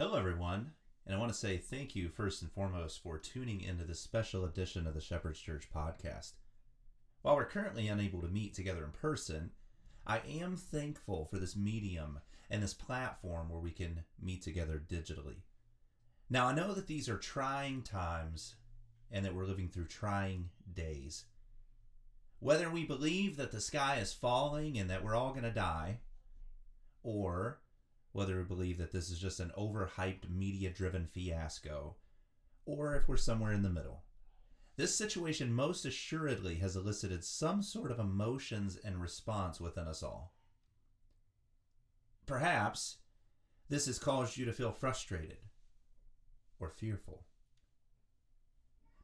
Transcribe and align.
Hello, 0.00 0.16
everyone, 0.16 0.72
and 1.04 1.14
I 1.14 1.18
want 1.18 1.30
to 1.30 1.38
say 1.38 1.58
thank 1.58 1.94
you 1.94 2.08
first 2.08 2.40
and 2.40 2.50
foremost 2.50 3.02
for 3.02 3.18
tuning 3.18 3.60
into 3.60 3.84
this 3.84 4.00
special 4.00 4.46
edition 4.46 4.86
of 4.86 4.94
the 4.94 5.00
Shepherd's 5.02 5.38
Church 5.38 5.68
podcast. 5.70 6.32
While 7.20 7.36
we're 7.36 7.44
currently 7.44 7.86
unable 7.86 8.22
to 8.22 8.28
meet 8.28 8.54
together 8.54 8.82
in 8.82 8.92
person, 8.92 9.50
I 10.06 10.22
am 10.26 10.56
thankful 10.56 11.26
for 11.26 11.36
this 11.36 11.54
medium 11.54 12.20
and 12.48 12.62
this 12.62 12.72
platform 12.72 13.50
where 13.50 13.60
we 13.60 13.72
can 13.72 14.04
meet 14.18 14.40
together 14.40 14.82
digitally. 14.88 15.42
Now, 16.30 16.46
I 16.46 16.54
know 16.54 16.72
that 16.72 16.86
these 16.86 17.10
are 17.10 17.18
trying 17.18 17.82
times 17.82 18.54
and 19.10 19.22
that 19.26 19.34
we're 19.34 19.44
living 19.44 19.68
through 19.68 19.88
trying 19.88 20.48
days. 20.72 21.26
Whether 22.38 22.70
we 22.70 22.86
believe 22.86 23.36
that 23.36 23.52
the 23.52 23.60
sky 23.60 23.96
is 23.96 24.14
falling 24.14 24.78
and 24.78 24.88
that 24.88 25.04
we're 25.04 25.14
all 25.14 25.32
going 25.32 25.42
to 25.42 25.50
die, 25.50 25.98
or 27.02 27.60
whether 28.12 28.38
we 28.38 28.44
believe 28.44 28.78
that 28.78 28.92
this 28.92 29.10
is 29.10 29.18
just 29.18 29.40
an 29.40 29.52
overhyped 29.56 30.28
media 30.28 30.70
driven 30.70 31.06
fiasco, 31.06 31.96
or 32.66 32.94
if 32.94 33.08
we're 33.08 33.16
somewhere 33.16 33.52
in 33.52 33.62
the 33.62 33.70
middle. 33.70 34.04
This 34.76 34.96
situation 34.96 35.52
most 35.52 35.84
assuredly 35.84 36.56
has 36.56 36.76
elicited 36.76 37.24
some 37.24 37.62
sort 37.62 37.90
of 37.90 37.98
emotions 37.98 38.76
and 38.82 39.00
response 39.00 39.60
within 39.60 39.86
us 39.86 40.02
all. 40.02 40.32
Perhaps 42.26 42.98
this 43.68 43.86
has 43.86 43.98
caused 43.98 44.36
you 44.36 44.44
to 44.44 44.52
feel 44.52 44.72
frustrated 44.72 45.38
or 46.58 46.70
fearful. 46.70 47.24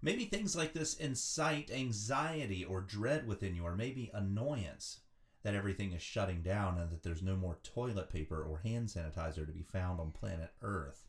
Maybe 0.02 0.24
things 0.24 0.54
like 0.54 0.72
this 0.72 0.94
incite 0.94 1.70
anxiety 1.70 2.64
or 2.64 2.80
dread 2.80 3.26
within 3.26 3.54
you, 3.54 3.64
or 3.64 3.74
maybe 3.74 4.10
annoyance 4.14 5.00
that 5.46 5.54
everything 5.54 5.92
is 5.92 6.02
shutting 6.02 6.42
down 6.42 6.76
and 6.76 6.90
that 6.90 7.04
there's 7.04 7.22
no 7.22 7.36
more 7.36 7.60
toilet 7.62 8.10
paper 8.10 8.42
or 8.42 8.58
hand 8.58 8.88
sanitizer 8.88 9.46
to 9.46 9.52
be 9.52 9.62
found 9.62 10.00
on 10.00 10.10
planet 10.10 10.50
Earth. 10.60 11.06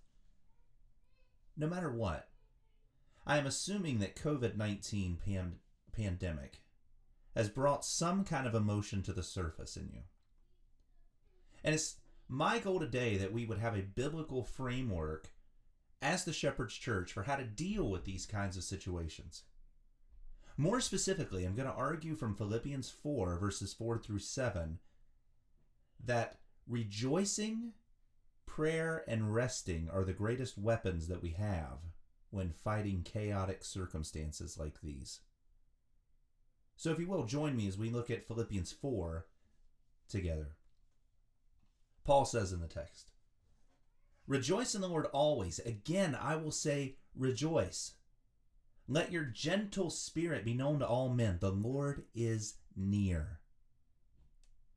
No 1.58 1.66
matter 1.66 1.92
what, 1.92 2.30
I 3.26 3.40
am 3.40 3.48
assuming 3.48 3.98
that 3.98 4.16
COVID 4.16 4.56
19 4.56 5.18
pan- 5.26 5.56
pandemic 5.92 6.62
has 7.36 7.50
brought 7.50 7.84
some 7.84 8.24
kind 8.24 8.46
of 8.46 8.54
emotion 8.54 9.02
to 9.02 9.12
the 9.12 9.24
surface 9.24 9.76
in 9.76 9.90
you. 9.92 10.02
And 11.64 11.74
it's 11.74 11.96
my 12.30 12.60
goal 12.60 12.80
today 12.80 13.18
that 13.18 13.34
we 13.34 13.44
would 13.44 13.58
have 13.58 13.76
a 13.76 13.82
biblical 13.82 14.44
framework 14.44 15.32
as 16.00 16.26
the 16.26 16.32
Shepherd's 16.32 16.76
Church 16.76 17.12
for 17.12 17.24
how 17.24 17.38
to 17.38 17.44
deal 17.44 17.90
with 17.90 18.06
these 18.06 18.28
kinds 18.28 18.56
of 18.56 18.64
situations. 18.64 19.46
More 20.58 20.82
specifically, 20.82 21.46
I'm 21.46 21.56
going 21.56 21.68
to 21.68 21.74
argue 21.74 22.16
from 22.16 22.36
Philippians 22.36 22.90
4, 22.90 23.38
verses 23.38 23.74
4 23.74 24.00
through 24.00 24.20
7, 24.20 24.80
that 26.04 26.40
rejoicing, 26.68 27.74
prayer, 28.48 29.04
and 29.08 29.34
resting 29.34 29.88
are 29.94 30.04
the 30.04 30.14
greatest 30.14 30.58
weapons 30.58 31.08
that 31.08 31.22
we 31.22 31.32
have 31.32 31.78
when 32.32 32.50
fighting 32.50 33.04
chaotic 33.04 33.64
circumstances 33.64 34.58
like 34.58 34.82
these. 34.82 35.20
So, 36.76 36.92
if 36.92 37.00
you 37.00 37.08
will, 37.08 37.26
join 37.26 37.56
me 37.56 37.68
as 37.68 37.78
we 37.78 37.90
look 37.92 38.10
at 38.10 38.28
Philippians 38.28 38.72
4 38.72 39.28
together. 40.10 40.56
Paul 42.04 42.26
says 42.26 42.52
in 42.52 42.62
the 42.62 42.68
text, 42.68 43.12
Rejoice 44.28 44.76
in 44.76 44.82
the 44.82 44.90
Lord 44.90 45.06
always. 45.14 45.60
Again, 45.60 46.18
I 46.20 46.36
will 46.36 46.52
say, 46.52 46.96
rejoice. 47.16 47.94
Let 48.88 49.12
your 49.12 49.26
gentle 49.26 49.90
spirit 49.90 50.46
be 50.46 50.54
known 50.54 50.80
to 50.80 50.88
all 50.88 51.10
men. 51.10 51.38
The 51.42 51.52
Lord 51.52 52.04
is 52.16 52.56
near. 52.76 53.40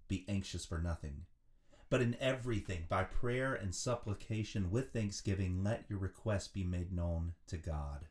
Be 0.09 0.25
anxious 0.29 0.67
for 0.67 0.79
nothing, 0.79 1.27
but 1.89 2.03
in 2.03 2.17
everything, 2.19 2.87
by 2.89 3.05
prayer 3.05 3.55
and 3.55 3.73
supplication 3.73 4.71
with 4.71 4.93
thanksgiving, 4.93 5.63
let 5.63 5.85
your 5.89 6.01
requests 6.01 6.49
be 6.49 6.65
made 6.65 6.93
known 6.93 7.35
to 7.47 7.57
God. 7.57 8.07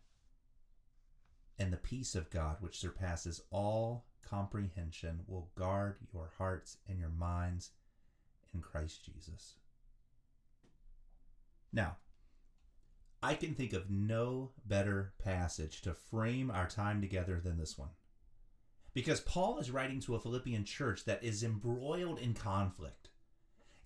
And 1.57 1.73
the 1.73 1.77
peace 1.77 2.15
of 2.15 2.29
God, 2.29 2.57
which 2.61 2.79
surpasses 2.79 3.41
all 3.51 4.05
comprehension, 4.25 5.21
will 5.27 5.49
guard 5.55 5.97
your 6.13 6.31
hearts 6.37 6.77
and 6.87 6.99
your 6.99 7.09
minds 7.09 7.71
in 8.53 8.61
Christ 8.61 9.03
Jesus. 9.03 9.55
Now, 11.73 11.97
I 13.21 13.33
can 13.33 13.53
think 13.53 13.73
of 13.73 13.89
no 13.89 14.51
better 14.65 15.13
passage 15.23 15.81
to 15.81 15.93
frame 15.93 16.49
our 16.49 16.67
time 16.67 17.01
together 17.01 17.41
than 17.43 17.57
this 17.57 17.77
one. 17.77 17.89
Because 18.93 19.19
Paul 19.19 19.59
is 19.59 19.71
writing 19.71 19.99
to 20.01 20.15
a 20.15 20.19
Philippian 20.19 20.63
church 20.63 21.05
that 21.05 21.23
is 21.23 21.43
embroiled 21.43 22.19
in 22.19 22.33
conflict. 22.33 23.09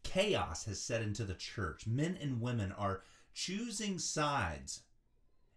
Chaos 0.04 0.66
has 0.66 0.82
set 0.82 1.02
into 1.02 1.24
the 1.24 1.34
church. 1.34 1.88
Men 1.88 2.18
and 2.22 2.42
women 2.42 2.72
are 2.72 3.02
choosing 3.34 3.98
sides, 3.98 4.82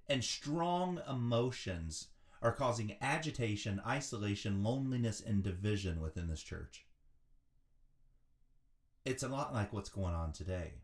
and 0.08 0.24
strong 0.24 1.00
emotions 1.08 2.08
are 2.42 2.52
causing 2.52 2.96
agitation, 3.00 3.80
isolation, 3.86 4.62
loneliness, 4.62 5.20
and 5.20 5.42
division 5.42 6.00
within 6.00 6.28
this 6.28 6.42
church. 6.42 6.86
It's 9.04 9.22
a 9.22 9.28
lot 9.28 9.52
like 9.52 9.72
what's 9.72 9.90
going 9.90 10.14
on 10.14 10.32
today. 10.32 10.74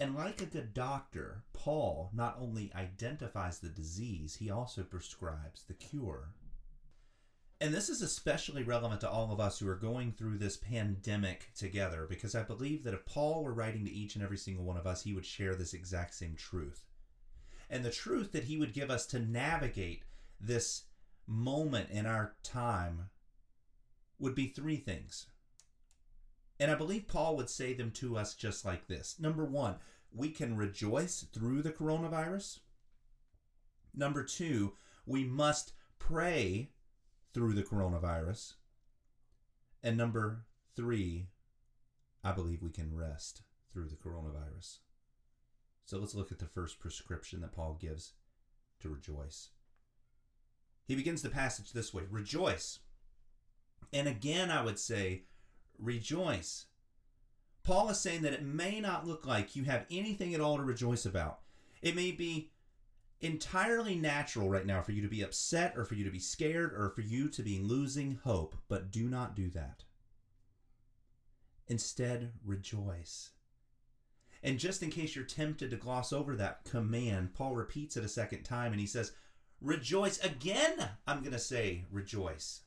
And 0.00 0.14
like 0.14 0.40
a 0.40 0.46
good 0.46 0.72
doctor, 0.72 1.44
Paul 1.52 2.10
not 2.14 2.38
only 2.40 2.72
identifies 2.74 3.58
the 3.58 3.68
disease, 3.68 4.36
he 4.36 4.50
also 4.50 4.82
prescribes 4.82 5.64
the 5.64 5.74
cure. 5.74 6.30
And 7.60 7.74
this 7.74 7.90
is 7.90 8.00
especially 8.00 8.62
relevant 8.62 9.02
to 9.02 9.10
all 9.10 9.30
of 9.30 9.40
us 9.40 9.58
who 9.58 9.68
are 9.68 9.76
going 9.76 10.12
through 10.12 10.38
this 10.38 10.56
pandemic 10.56 11.50
together, 11.54 12.06
because 12.08 12.34
I 12.34 12.42
believe 12.42 12.82
that 12.84 12.94
if 12.94 13.04
Paul 13.04 13.44
were 13.44 13.52
writing 13.52 13.84
to 13.84 13.92
each 13.92 14.14
and 14.14 14.24
every 14.24 14.38
single 14.38 14.64
one 14.64 14.78
of 14.78 14.86
us, 14.86 15.02
he 15.02 15.12
would 15.12 15.26
share 15.26 15.54
this 15.54 15.74
exact 15.74 16.14
same 16.14 16.34
truth. 16.34 16.86
And 17.68 17.84
the 17.84 17.90
truth 17.90 18.32
that 18.32 18.44
he 18.44 18.56
would 18.56 18.72
give 18.72 18.90
us 18.90 19.04
to 19.08 19.18
navigate 19.18 20.04
this 20.40 20.84
moment 21.26 21.90
in 21.90 22.06
our 22.06 22.36
time 22.42 23.10
would 24.18 24.34
be 24.34 24.46
three 24.46 24.78
things. 24.78 25.26
And 26.60 26.70
I 26.70 26.74
believe 26.74 27.08
Paul 27.08 27.36
would 27.38 27.48
say 27.48 27.72
them 27.72 27.90
to 27.92 28.18
us 28.18 28.34
just 28.34 28.66
like 28.66 28.86
this. 28.86 29.16
Number 29.18 29.46
one, 29.46 29.76
we 30.12 30.28
can 30.28 30.58
rejoice 30.58 31.24
through 31.32 31.62
the 31.62 31.72
coronavirus. 31.72 32.58
Number 33.94 34.22
two, 34.22 34.74
we 35.06 35.24
must 35.24 35.72
pray 35.98 36.70
through 37.32 37.54
the 37.54 37.62
coronavirus. 37.62 38.54
And 39.82 39.96
number 39.96 40.44
three, 40.76 41.28
I 42.22 42.32
believe 42.32 42.62
we 42.62 42.70
can 42.70 42.94
rest 42.94 43.40
through 43.72 43.88
the 43.88 43.96
coronavirus. 43.96 44.80
So 45.86 45.98
let's 45.98 46.14
look 46.14 46.30
at 46.30 46.38
the 46.38 46.46
first 46.46 46.78
prescription 46.78 47.40
that 47.40 47.52
Paul 47.52 47.78
gives 47.80 48.12
to 48.80 48.90
rejoice. 48.90 49.48
He 50.84 50.94
begins 50.94 51.22
the 51.22 51.30
passage 51.30 51.72
this 51.72 51.94
way 51.94 52.02
Rejoice. 52.10 52.80
And 53.92 54.06
again, 54.06 54.50
I 54.50 54.62
would 54.62 54.78
say, 54.78 55.24
rejoice. 55.80 56.66
Paul 57.62 57.88
is 57.90 58.00
saying 58.00 58.22
that 58.22 58.32
it 58.32 58.42
may 58.42 58.80
not 58.80 59.06
look 59.06 59.26
like 59.26 59.54
you 59.54 59.64
have 59.64 59.86
anything 59.90 60.34
at 60.34 60.40
all 60.40 60.56
to 60.56 60.62
rejoice 60.62 61.04
about. 61.04 61.40
It 61.82 61.94
may 61.94 62.10
be 62.10 62.50
entirely 63.20 63.94
natural 63.94 64.48
right 64.48 64.64
now 64.64 64.80
for 64.80 64.92
you 64.92 65.02
to 65.02 65.08
be 65.08 65.22
upset 65.22 65.74
or 65.76 65.84
for 65.84 65.94
you 65.94 66.04
to 66.04 66.10
be 66.10 66.18
scared 66.18 66.72
or 66.72 66.90
for 66.90 67.02
you 67.02 67.28
to 67.28 67.42
be 67.42 67.58
losing 67.58 68.18
hope, 68.24 68.56
but 68.68 68.90
do 68.90 69.08
not 69.08 69.36
do 69.36 69.50
that. 69.50 69.84
Instead, 71.68 72.32
rejoice. 72.44 73.30
And 74.42 74.58
just 74.58 74.82
in 74.82 74.90
case 74.90 75.14
you're 75.14 75.24
tempted 75.24 75.70
to 75.70 75.76
gloss 75.76 76.12
over 76.12 76.34
that 76.36 76.64
command, 76.64 77.34
Paul 77.34 77.54
repeats 77.54 77.96
it 77.96 78.04
a 78.04 78.08
second 78.08 78.42
time 78.42 78.72
and 78.72 78.80
he 78.80 78.86
says, 78.86 79.12
Rejoice. 79.60 80.18
Again, 80.24 80.88
I'm 81.06 81.20
going 81.20 81.32
to 81.32 81.38
say 81.38 81.84
rejoice. 81.90 82.62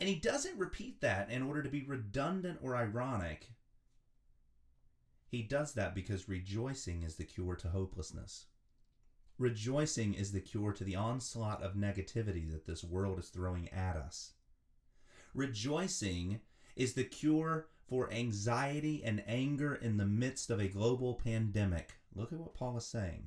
And 0.00 0.08
he 0.08 0.14
doesn't 0.14 0.58
repeat 0.58 1.00
that 1.00 1.30
in 1.30 1.42
order 1.42 1.62
to 1.62 1.68
be 1.68 1.82
redundant 1.82 2.60
or 2.62 2.76
ironic. 2.76 3.50
He 5.26 5.42
does 5.42 5.74
that 5.74 5.94
because 5.94 6.28
rejoicing 6.28 7.02
is 7.02 7.16
the 7.16 7.24
cure 7.24 7.56
to 7.56 7.68
hopelessness. 7.68 8.46
Rejoicing 9.38 10.14
is 10.14 10.32
the 10.32 10.40
cure 10.40 10.72
to 10.72 10.84
the 10.84 10.96
onslaught 10.96 11.62
of 11.62 11.74
negativity 11.74 12.50
that 12.50 12.66
this 12.66 12.82
world 12.82 13.18
is 13.18 13.28
throwing 13.28 13.68
at 13.68 13.96
us. 13.96 14.32
Rejoicing 15.34 16.40
is 16.74 16.94
the 16.94 17.04
cure 17.04 17.68
for 17.88 18.12
anxiety 18.12 19.02
and 19.04 19.22
anger 19.26 19.74
in 19.74 19.96
the 19.96 20.06
midst 20.06 20.50
of 20.50 20.60
a 20.60 20.68
global 20.68 21.14
pandemic. 21.14 21.94
Look 22.14 22.32
at 22.32 22.38
what 22.38 22.54
Paul 22.54 22.76
is 22.76 22.86
saying. 22.86 23.26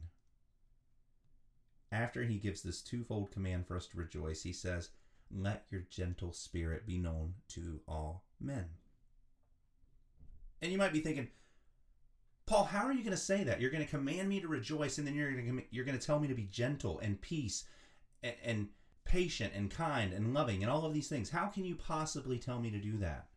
After 1.91 2.23
he 2.23 2.37
gives 2.37 2.61
this 2.61 2.81
twofold 2.81 3.31
command 3.31 3.67
for 3.67 3.75
us 3.75 3.87
to 3.87 3.97
rejoice, 3.97 4.43
he 4.43 4.53
says, 4.53 4.89
let 5.33 5.65
your 5.69 5.81
gentle 5.89 6.33
spirit 6.33 6.85
be 6.85 6.97
known 6.97 7.35
to 7.49 7.81
all 7.87 8.25
men. 8.39 8.65
And 10.61 10.71
you 10.71 10.77
might 10.77 10.93
be 10.93 11.01
thinking, 11.01 11.29
Paul, 12.45 12.65
how 12.65 12.85
are 12.85 12.91
you 12.91 13.03
going 13.03 13.11
to 13.11 13.17
say 13.17 13.43
that? 13.43 13.61
You're 13.61 13.71
going 13.71 13.83
to 13.83 13.89
command 13.89 14.27
me 14.29 14.41
to 14.41 14.47
rejoice, 14.47 14.97
and 14.97 15.07
then 15.07 15.15
you're 15.15 15.31
going 15.31 15.57
to 15.57 15.63
you're 15.71 15.85
going 15.85 15.97
to 15.97 16.05
tell 16.05 16.19
me 16.19 16.27
to 16.27 16.33
be 16.33 16.43
gentle 16.43 16.99
and 16.99 17.21
peace 17.21 17.65
and, 18.21 18.35
and 18.43 18.67
patient 19.05 19.53
and 19.55 19.71
kind 19.71 20.13
and 20.13 20.33
loving 20.33 20.61
and 20.61 20.71
all 20.71 20.85
of 20.85 20.93
these 20.93 21.07
things. 21.07 21.29
How 21.29 21.47
can 21.47 21.65
you 21.65 21.75
possibly 21.75 22.37
tell 22.37 22.59
me 22.59 22.69
to 22.71 22.79
do 22.79 22.97
that? 22.97 23.27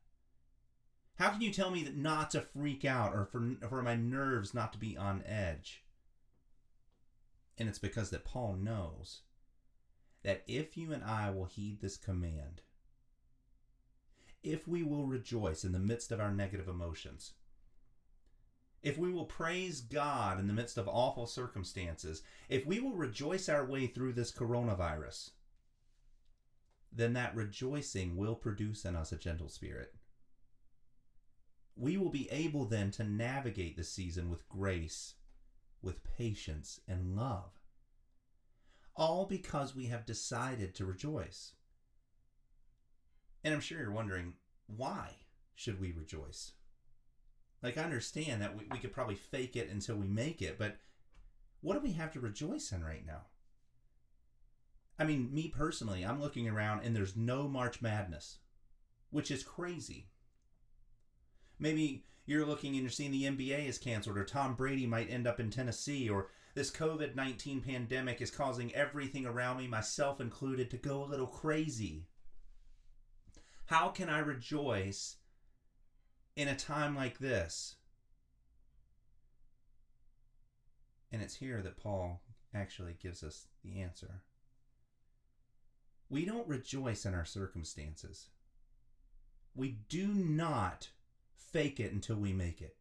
How 1.17 1.31
can 1.31 1.41
you 1.41 1.53
tell 1.53 1.71
me 1.71 1.83
that 1.85 1.97
not 1.97 2.33
to 2.33 2.41
freak 2.41 2.85
out 2.85 3.15
or 3.15 3.25
for, 3.25 3.57
for 3.69 3.83
my 3.83 3.95
nerves 3.95 4.53
not 4.53 4.73
to 4.73 4.79
be 4.79 4.97
on 4.97 5.23
edge? 5.25 5.85
And 7.57 7.69
it's 7.69 7.79
because 7.79 8.11
that 8.11 8.25
Paul 8.25 8.55
knows 8.55 9.21
that 10.25 10.43
if 10.49 10.77
you 10.77 10.93
and 10.93 11.05
I 11.05 11.31
will 11.31 11.45
heed 11.45 11.81
this 11.81 11.97
command, 11.97 12.63
if 14.43 14.67
we 14.67 14.83
will 14.83 15.07
rejoice 15.07 15.65
in 15.65 15.73
the 15.73 15.79
midst 15.79 16.11
of 16.11 16.21
our 16.21 16.33
negative 16.33 16.67
emotions, 16.67 17.35
if 18.83 18.99
we 18.99 19.11
will 19.11 19.25
praise 19.25 19.81
God 19.81 20.41
in 20.41 20.47
the 20.47 20.53
midst 20.53 20.77
of 20.77 20.89
awful 20.89 21.27
circumstances, 21.27 22.23
if 22.49 22.67
we 22.67 22.81
will 22.81 22.95
rejoice 22.95 23.49
our 23.49 23.65
way 23.65 23.87
through 23.87 24.13
this 24.13 24.33
coronavirus, 24.33 25.31
then 26.93 27.13
that 27.15 27.35
rejoicing 27.35 28.17
will 28.17 28.35
produce 28.35 28.85
in 28.85 28.95
us 28.95 29.13
a 29.13 29.17
gentle 29.17 29.49
spirit. 29.49 29.95
We 31.77 31.97
will 31.97 32.11
be 32.11 32.31
able 32.31 32.67
then 32.67 32.91
to 32.93 33.05
navigate 33.05 33.77
the 33.77 33.85
season 33.85 34.31
with 34.31 34.49
grace, 34.49 35.15
with 35.83 36.05
patience, 36.05 36.81
and 36.87 37.17
love. 37.17 37.64
All 38.97 39.27
because 39.27 39.75
we 39.75 39.87
have 39.87 40.07
decided 40.07 40.75
to 40.75 40.85
rejoice. 40.85 41.53
And 43.43 43.53
I'm 43.53 43.61
sure 43.61 43.79
you're 43.79 43.91
wondering, 43.91 44.35
why 44.67 45.17
should 45.55 45.81
we 45.81 45.93
rejoice? 45.93 46.53
Like, 47.63 47.77
I 47.77 47.83
understand 47.83 48.43
that 48.43 48.57
we, 48.57 48.67
we 48.71 48.79
could 48.79 48.93
probably 48.93 49.15
fake 49.15 49.57
it 49.57 49.71
until 49.71 49.97
we 49.97 50.07
make 50.07 50.43
it, 50.43 50.59
but 50.59 50.77
what 51.61 51.75
do 51.75 51.81
we 51.81 51.93
have 51.93 52.13
to 52.13 52.21
rejoice 52.21 52.73
in 52.73 52.85
right 52.85 53.05
now? 53.07 53.23
I 54.99 55.05
mean, 55.05 55.33
me 55.33 55.49
personally, 55.49 56.05
I'm 56.05 56.21
looking 56.21 56.49
around 56.49 56.85
and 56.85 56.95
there's 56.95 57.17
no 57.17 57.49
March 57.49 57.83
Madness, 57.83 58.39
which 59.11 59.31
is 59.31 59.43
crazy. 59.43 60.09
Maybe 61.59 62.05
you're 62.27 62.47
looking 62.47 62.75
and 62.75 62.83
you're 62.83 62.91
seeing 62.91 63.11
the 63.11 63.25
NBA 63.25 63.67
is 63.67 63.79
canceled, 63.79 64.19
or 64.19 64.25
Tom 64.25 64.55
Brady 64.55 64.87
might 64.87 65.11
end 65.11 65.27
up 65.27 65.41
in 65.41 65.51
Tennessee, 65.51 66.09
or 66.09 66.29
this 66.55 66.71
COVID 66.71 67.17
19 67.17 67.61
pandemic 67.61 68.23
is 68.23 68.31
causing 68.31 68.75
everything 68.75 69.27
around 69.27 69.59
me, 69.59 69.67
myself 69.67 70.21
included, 70.21 70.71
to 70.71 70.77
go 70.77 71.05
a 71.05 71.07
little 71.07 71.27
crazy. 71.27 72.07
How 73.67 73.89
can 73.89 74.09
I 74.09 74.19
rejoice 74.21 75.17
in 76.37 76.49
a 76.49 76.57
time 76.57 76.95
like 76.95 77.19
this? 77.19 77.77
And 81.11 81.23
it's 81.23 81.37
here 81.37 81.63
that 81.63 81.77
Paul 81.77 82.23
actually 82.55 82.97
gives 83.01 83.23
us 83.23 83.47
the 83.65 83.81
answer. 83.81 84.23
We 86.09 86.25
don't 86.25 86.47
rejoice 86.47 87.07
in 87.07 87.15
our 87.15 87.25
circumstances. 87.25 88.29
We 89.55 89.79
do 89.89 90.09
not 90.09 90.89
fake 91.37 91.81
it 91.81 91.93
until 91.93 92.17
we 92.17 92.33
make 92.33 92.61
it. 92.61 92.77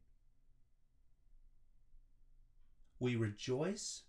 We 3.04 3.18
rejoice 3.18 4.04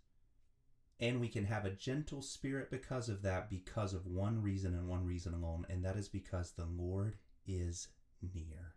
and 1.01 1.21
we 1.21 1.27
can 1.27 1.47
have 1.47 1.65
a 1.65 1.71
gentle 1.71 2.23
spirit 2.23 2.71
because 2.71 3.09
of 3.09 3.23
that, 3.23 3.51
because 3.51 3.93
of 3.93 4.07
one 4.07 4.41
reason 4.41 4.73
and 4.73 4.87
one 4.87 5.05
reason 5.05 5.35
alone, 5.35 5.67
and 5.69 5.85
that 5.85 5.97
is 5.97 6.09
because 6.09 6.53
the 6.53 6.67
Lord 6.67 7.17
is 7.45 7.89
near. 8.23 8.75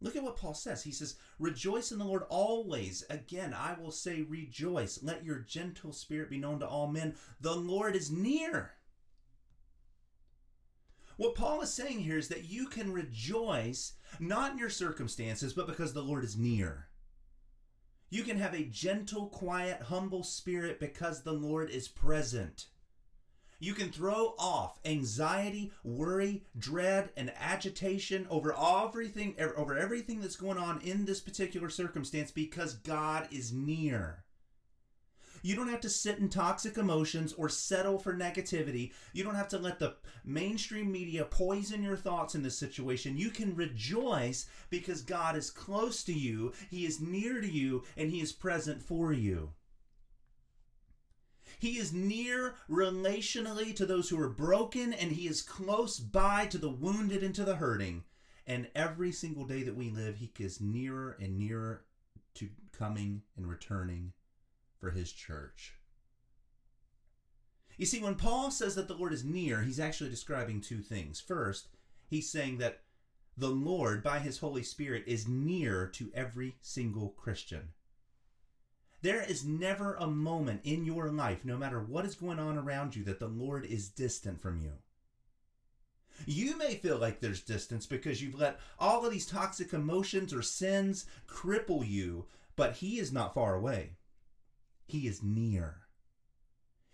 Look 0.00 0.16
at 0.16 0.24
what 0.24 0.34
Paul 0.34 0.54
says. 0.54 0.82
He 0.82 0.90
says, 0.90 1.18
Rejoice 1.38 1.92
in 1.92 1.98
the 1.98 2.04
Lord 2.04 2.24
always. 2.28 3.04
Again, 3.08 3.54
I 3.54 3.76
will 3.80 3.92
say, 3.92 4.22
Rejoice. 4.22 4.98
Let 5.04 5.24
your 5.24 5.38
gentle 5.38 5.92
spirit 5.92 6.30
be 6.30 6.38
known 6.38 6.58
to 6.60 6.66
all 6.66 6.88
men. 6.88 7.14
The 7.40 7.54
Lord 7.54 7.94
is 7.94 8.10
near. 8.10 8.72
What 11.16 11.36
Paul 11.36 11.60
is 11.60 11.72
saying 11.72 12.00
here 12.00 12.18
is 12.18 12.26
that 12.26 12.50
you 12.50 12.66
can 12.66 12.92
rejoice 12.92 13.92
not 14.18 14.50
in 14.50 14.58
your 14.58 14.68
circumstances, 14.68 15.52
but 15.52 15.68
because 15.68 15.92
the 15.92 16.02
Lord 16.02 16.24
is 16.24 16.36
near. 16.36 16.88
You 18.10 18.24
can 18.24 18.38
have 18.38 18.54
a 18.54 18.64
gentle, 18.64 19.28
quiet, 19.28 19.82
humble 19.82 20.24
spirit 20.24 20.80
because 20.80 21.22
the 21.22 21.32
Lord 21.32 21.70
is 21.70 21.86
present. 21.86 22.66
You 23.60 23.74
can 23.74 23.92
throw 23.92 24.34
off 24.38 24.80
anxiety, 24.84 25.70
worry, 25.84 26.44
dread, 26.58 27.10
and 27.16 27.30
agitation 27.38 28.26
over 28.30 28.54
everything 28.54 29.36
over 29.38 29.76
everything 29.76 30.20
that's 30.20 30.36
going 30.36 30.58
on 30.58 30.80
in 30.80 31.04
this 31.04 31.20
particular 31.20 31.68
circumstance 31.68 32.30
because 32.30 32.74
God 32.74 33.28
is 33.30 33.52
near. 33.52 34.24
You 35.42 35.56
don't 35.56 35.68
have 35.68 35.80
to 35.80 35.88
sit 35.88 36.18
in 36.18 36.28
toxic 36.28 36.76
emotions 36.76 37.32
or 37.32 37.48
settle 37.48 37.98
for 37.98 38.12
negativity. 38.12 38.92
You 39.12 39.24
don't 39.24 39.34
have 39.34 39.48
to 39.48 39.58
let 39.58 39.78
the 39.78 39.94
mainstream 40.24 40.92
media 40.92 41.24
poison 41.24 41.82
your 41.82 41.96
thoughts 41.96 42.34
in 42.34 42.42
this 42.42 42.58
situation. 42.58 43.16
You 43.16 43.30
can 43.30 43.54
rejoice 43.54 44.46
because 44.68 45.02
God 45.02 45.36
is 45.36 45.50
close 45.50 46.04
to 46.04 46.12
you, 46.12 46.52
He 46.70 46.84
is 46.84 47.00
near 47.00 47.40
to 47.40 47.50
you, 47.50 47.84
and 47.96 48.10
He 48.10 48.20
is 48.20 48.32
present 48.32 48.82
for 48.82 49.12
you. 49.12 49.52
He 51.58 51.78
is 51.78 51.92
near 51.92 52.54
relationally 52.70 53.74
to 53.76 53.84
those 53.84 54.08
who 54.08 54.20
are 54.20 54.28
broken, 54.28 54.92
and 54.92 55.12
He 55.12 55.26
is 55.26 55.42
close 55.42 55.98
by 55.98 56.46
to 56.46 56.58
the 56.58 56.70
wounded 56.70 57.22
and 57.22 57.34
to 57.34 57.44
the 57.44 57.56
hurting. 57.56 58.04
And 58.46 58.68
every 58.74 59.12
single 59.12 59.44
day 59.44 59.62
that 59.62 59.76
we 59.76 59.90
live, 59.90 60.16
He 60.16 60.32
is 60.38 60.60
nearer 60.60 61.16
and 61.20 61.38
nearer 61.38 61.84
to 62.34 62.48
coming 62.72 63.22
and 63.36 63.46
returning 63.46 64.12
for 64.80 64.90
his 64.90 65.12
church. 65.12 65.74
You 67.76 67.86
see, 67.86 68.02
when 68.02 68.16
Paul 68.16 68.50
says 68.50 68.74
that 68.74 68.88
the 68.88 68.94
Lord 68.94 69.12
is 69.12 69.24
near, 69.24 69.62
he's 69.62 69.80
actually 69.80 70.10
describing 70.10 70.60
two 70.60 70.80
things. 70.80 71.20
First, 71.20 71.68
he's 72.08 72.30
saying 72.30 72.58
that 72.58 72.82
the 73.36 73.48
Lord, 73.48 74.02
by 74.02 74.18
his 74.18 74.38
Holy 74.38 74.62
Spirit, 74.62 75.04
is 75.06 75.26
near 75.26 75.86
to 75.94 76.10
every 76.14 76.56
single 76.60 77.08
Christian. 77.10 77.70
There 79.02 79.22
is 79.22 79.46
never 79.46 79.94
a 79.94 80.06
moment 80.06 80.60
in 80.64 80.84
your 80.84 81.08
life, 81.08 81.44
no 81.44 81.56
matter 81.56 81.80
what 81.80 82.04
is 82.04 82.14
going 82.14 82.38
on 82.38 82.58
around 82.58 82.94
you, 82.94 83.04
that 83.04 83.18
the 83.18 83.28
Lord 83.28 83.64
is 83.64 83.88
distant 83.88 84.42
from 84.42 84.58
you. 84.58 84.72
You 86.26 86.58
may 86.58 86.74
feel 86.74 86.98
like 86.98 87.20
there's 87.20 87.40
distance 87.40 87.86
because 87.86 88.22
you've 88.22 88.38
let 88.38 88.60
all 88.78 89.06
of 89.06 89.12
these 89.12 89.26
toxic 89.26 89.72
emotions 89.72 90.34
or 90.34 90.42
sins 90.42 91.06
cripple 91.26 91.88
you, 91.88 92.26
but 92.56 92.76
He 92.76 92.98
is 92.98 93.10
not 93.10 93.32
far 93.32 93.54
away. 93.54 93.92
He 94.90 95.06
is 95.06 95.22
near. 95.22 95.82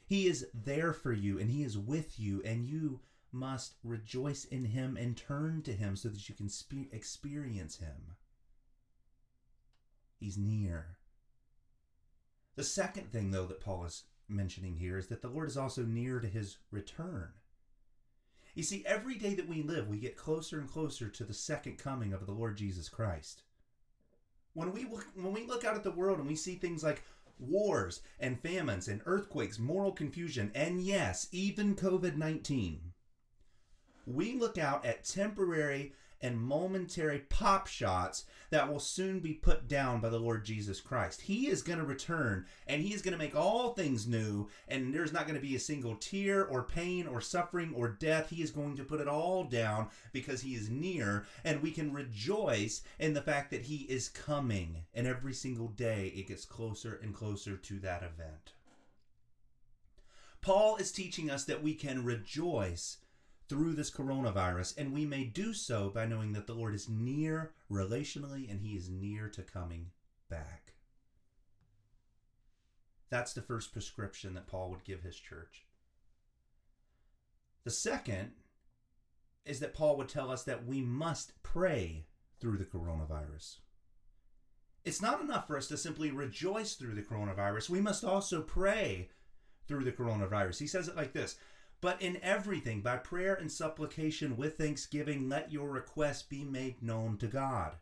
He 0.06 0.26
is 0.26 0.46
there 0.52 0.92
for 0.92 1.12
you 1.12 1.38
and 1.38 1.50
He 1.50 1.62
is 1.62 1.78
with 1.78 2.20
you, 2.20 2.42
and 2.44 2.64
you 2.64 3.00
must 3.32 3.76
rejoice 3.82 4.44
in 4.44 4.66
Him 4.66 4.98
and 4.98 5.16
turn 5.16 5.62
to 5.62 5.72
Him 5.72 5.96
so 5.96 6.10
that 6.10 6.28
you 6.28 6.34
can 6.34 6.50
spe- 6.50 6.92
experience 6.92 7.76
Him. 7.76 8.16
He's 10.18 10.36
near. 10.36 10.98
The 12.54 12.64
second 12.64 13.12
thing, 13.12 13.30
though, 13.30 13.46
that 13.46 13.60
Paul 13.60 13.84
is 13.86 14.04
mentioning 14.28 14.76
here 14.76 14.98
is 14.98 15.06
that 15.08 15.22
the 15.22 15.28
Lord 15.28 15.48
is 15.48 15.56
also 15.56 15.82
near 15.82 16.20
to 16.20 16.28
His 16.28 16.58
return. 16.70 17.30
You 18.54 18.62
see, 18.62 18.84
every 18.86 19.16
day 19.16 19.34
that 19.34 19.48
we 19.48 19.62
live, 19.62 19.88
we 19.88 19.98
get 19.98 20.16
closer 20.16 20.58
and 20.58 20.68
closer 20.68 21.08
to 21.08 21.24
the 21.24 21.34
second 21.34 21.78
coming 21.78 22.12
of 22.12 22.26
the 22.26 22.32
Lord 22.32 22.56
Jesus 22.56 22.88
Christ. 22.88 23.42
When 24.54 24.72
we 24.72 24.84
look, 24.84 25.06
when 25.14 25.34
we 25.34 25.46
look 25.46 25.64
out 25.64 25.76
at 25.76 25.84
the 25.84 25.90
world 25.90 26.18
and 26.18 26.26
we 26.26 26.36
see 26.36 26.54
things 26.54 26.82
like 26.82 27.02
wars 27.38 28.00
and 28.18 28.40
famines 28.40 28.88
and 28.88 29.02
earthquakes, 29.06 29.58
moral 29.58 29.92
confusion, 29.92 30.50
and 30.54 30.80
yes, 30.80 31.28
even 31.32 31.74
COVID 31.74 32.16
19. 32.16 32.92
We 34.06 34.34
look 34.34 34.56
out 34.58 34.84
at 34.84 35.04
temporary 35.04 35.92
and 36.20 36.40
momentary 36.40 37.20
pop 37.28 37.66
shots 37.66 38.24
that 38.50 38.70
will 38.70 38.80
soon 38.80 39.20
be 39.20 39.32
put 39.32 39.68
down 39.68 40.00
by 40.00 40.08
the 40.08 40.18
Lord 40.18 40.44
Jesus 40.44 40.80
Christ. 40.80 41.22
He 41.22 41.48
is 41.48 41.62
going 41.62 41.78
to 41.78 41.84
return 41.84 42.46
and 42.66 42.82
he 42.82 42.94
is 42.94 43.02
going 43.02 43.12
to 43.12 43.18
make 43.18 43.34
all 43.34 43.72
things 43.72 44.06
new, 44.06 44.48
and 44.68 44.94
there's 44.94 45.12
not 45.12 45.26
going 45.26 45.38
to 45.38 45.46
be 45.46 45.56
a 45.56 45.60
single 45.60 45.96
tear 45.96 46.44
or 46.44 46.62
pain 46.62 47.06
or 47.06 47.20
suffering 47.20 47.72
or 47.74 47.88
death. 47.88 48.30
He 48.30 48.42
is 48.42 48.50
going 48.50 48.76
to 48.76 48.84
put 48.84 49.00
it 49.00 49.08
all 49.08 49.44
down 49.44 49.88
because 50.12 50.42
he 50.42 50.54
is 50.54 50.70
near, 50.70 51.26
and 51.44 51.62
we 51.62 51.70
can 51.70 51.92
rejoice 51.92 52.82
in 52.98 53.14
the 53.14 53.22
fact 53.22 53.50
that 53.50 53.62
he 53.62 53.86
is 53.88 54.08
coming. 54.08 54.84
And 54.94 55.06
every 55.06 55.34
single 55.34 55.68
day 55.68 56.12
it 56.14 56.28
gets 56.28 56.44
closer 56.44 56.98
and 57.02 57.14
closer 57.14 57.56
to 57.56 57.78
that 57.80 58.02
event. 58.02 58.52
Paul 60.40 60.76
is 60.76 60.92
teaching 60.92 61.28
us 61.28 61.44
that 61.46 61.62
we 61.62 61.74
can 61.74 62.04
rejoice 62.04 62.98
through 63.48 63.74
this 63.74 63.90
coronavirus, 63.90 64.76
and 64.76 64.92
we 64.92 65.04
may 65.04 65.24
do 65.24 65.54
so 65.54 65.90
by 65.90 66.06
knowing 66.06 66.32
that 66.32 66.46
the 66.46 66.54
Lord 66.54 66.74
is 66.74 66.88
near 66.88 67.52
relationally 67.70 68.50
and 68.50 68.60
He 68.60 68.76
is 68.76 68.88
near 68.88 69.28
to 69.28 69.42
coming 69.42 69.90
back. 70.28 70.72
That's 73.10 73.32
the 73.32 73.42
first 73.42 73.72
prescription 73.72 74.34
that 74.34 74.46
Paul 74.46 74.70
would 74.70 74.84
give 74.84 75.02
his 75.02 75.16
church. 75.16 75.64
The 77.64 77.70
second 77.70 78.32
is 79.44 79.60
that 79.60 79.74
Paul 79.74 79.96
would 79.96 80.08
tell 80.08 80.30
us 80.30 80.42
that 80.44 80.66
we 80.66 80.80
must 80.80 81.40
pray 81.42 82.06
through 82.40 82.58
the 82.58 82.64
coronavirus. 82.64 83.58
It's 84.84 85.02
not 85.02 85.20
enough 85.20 85.46
for 85.46 85.56
us 85.56 85.68
to 85.68 85.76
simply 85.76 86.10
rejoice 86.10 86.74
through 86.74 86.94
the 86.94 87.02
coronavirus. 87.02 87.70
We 87.70 87.80
must 87.80 88.04
also 88.04 88.42
pray 88.42 89.08
through 89.66 89.84
the 89.84 89.92
coronavirus. 89.92 90.58
He 90.58 90.66
says 90.66 90.88
it 90.88 90.96
like 90.96 91.12
this 91.12 91.36
But 91.80 92.00
in 92.00 92.18
everything, 92.22 92.80
by 92.80 92.96
prayer 92.96 93.34
and 93.34 93.52
supplication 93.52 94.36
with 94.36 94.56
thanksgiving, 94.56 95.28
let 95.28 95.52
your 95.52 95.70
requests 95.70 96.22
be 96.22 96.42
made 96.42 96.82
known 96.82 97.18
to 97.18 97.26
God. 97.26 97.76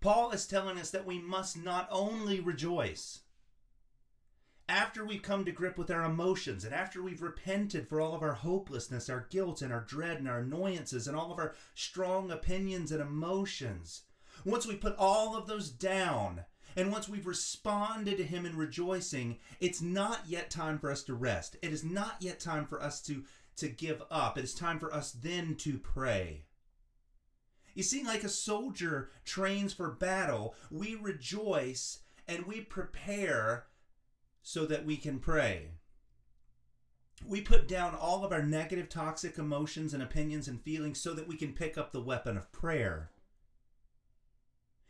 Paul 0.00 0.32
is 0.32 0.46
telling 0.46 0.78
us 0.78 0.90
that 0.90 1.06
we 1.06 1.18
must 1.18 1.56
not 1.56 1.88
only 1.90 2.40
rejoice, 2.40 3.20
after 4.68 5.04
we've 5.04 5.22
come 5.22 5.44
to 5.44 5.52
grip 5.52 5.76
with 5.76 5.90
our 5.90 6.04
emotions 6.04 6.64
and 6.64 6.74
after 6.74 7.02
we've 7.02 7.22
repented 7.22 7.88
for 7.88 8.00
all 8.00 8.14
of 8.14 8.22
our 8.22 8.32
hopelessness, 8.32 9.10
our 9.10 9.26
guilt, 9.30 9.62
and 9.62 9.72
our 9.72 9.82
dread, 9.82 10.18
and 10.18 10.28
our 10.28 10.38
annoyances, 10.38 11.06
and 11.06 11.16
all 11.16 11.30
of 11.30 11.38
our 11.38 11.54
strong 11.74 12.30
opinions 12.30 12.90
and 12.90 13.00
emotions, 13.00 14.02
once 14.44 14.66
we 14.66 14.74
put 14.74 14.96
all 14.96 15.36
of 15.36 15.46
those 15.46 15.70
down, 15.70 16.44
and 16.76 16.90
once 16.90 17.08
we've 17.08 17.26
responded 17.26 18.16
to 18.16 18.24
Him 18.24 18.46
in 18.46 18.56
rejoicing, 18.56 19.38
it's 19.60 19.80
not 19.80 20.20
yet 20.26 20.50
time 20.50 20.78
for 20.78 20.90
us 20.90 21.02
to 21.04 21.14
rest. 21.14 21.56
It 21.62 21.72
is 21.72 21.84
not 21.84 22.16
yet 22.20 22.40
time 22.40 22.66
for 22.66 22.82
us 22.82 23.00
to, 23.02 23.24
to 23.56 23.68
give 23.68 24.02
up. 24.10 24.36
It 24.38 24.44
is 24.44 24.54
time 24.54 24.78
for 24.78 24.92
us 24.92 25.12
then 25.12 25.54
to 25.56 25.78
pray. 25.78 26.44
You 27.74 27.82
see, 27.82 28.04
like 28.04 28.24
a 28.24 28.28
soldier 28.28 29.10
trains 29.24 29.72
for 29.72 29.90
battle, 29.90 30.54
we 30.70 30.94
rejoice 30.94 32.00
and 32.26 32.46
we 32.46 32.60
prepare 32.60 33.66
so 34.42 34.66
that 34.66 34.84
we 34.84 34.96
can 34.96 35.18
pray. 35.18 35.70
We 37.26 37.40
put 37.40 37.68
down 37.68 37.94
all 37.94 38.24
of 38.24 38.32
our 38.32 38.42
negative, 38.42 38.88
toxic 38.88 39.38
emotions 39.38 39.94
and 39.94 40.02
opinions 40.02 40.46
and 40.46 40.60
feelings 40.60 41.00
so 41.00 41.14
that 41.14 41.26
we 41.26 41.36
can 41.36 41.52
pick 41.52 41.78
up 41.78 41.92
the 41.92 42.02
weapon 42.02 42.36
of 42.36 42.52
prayer. 42.52 43.10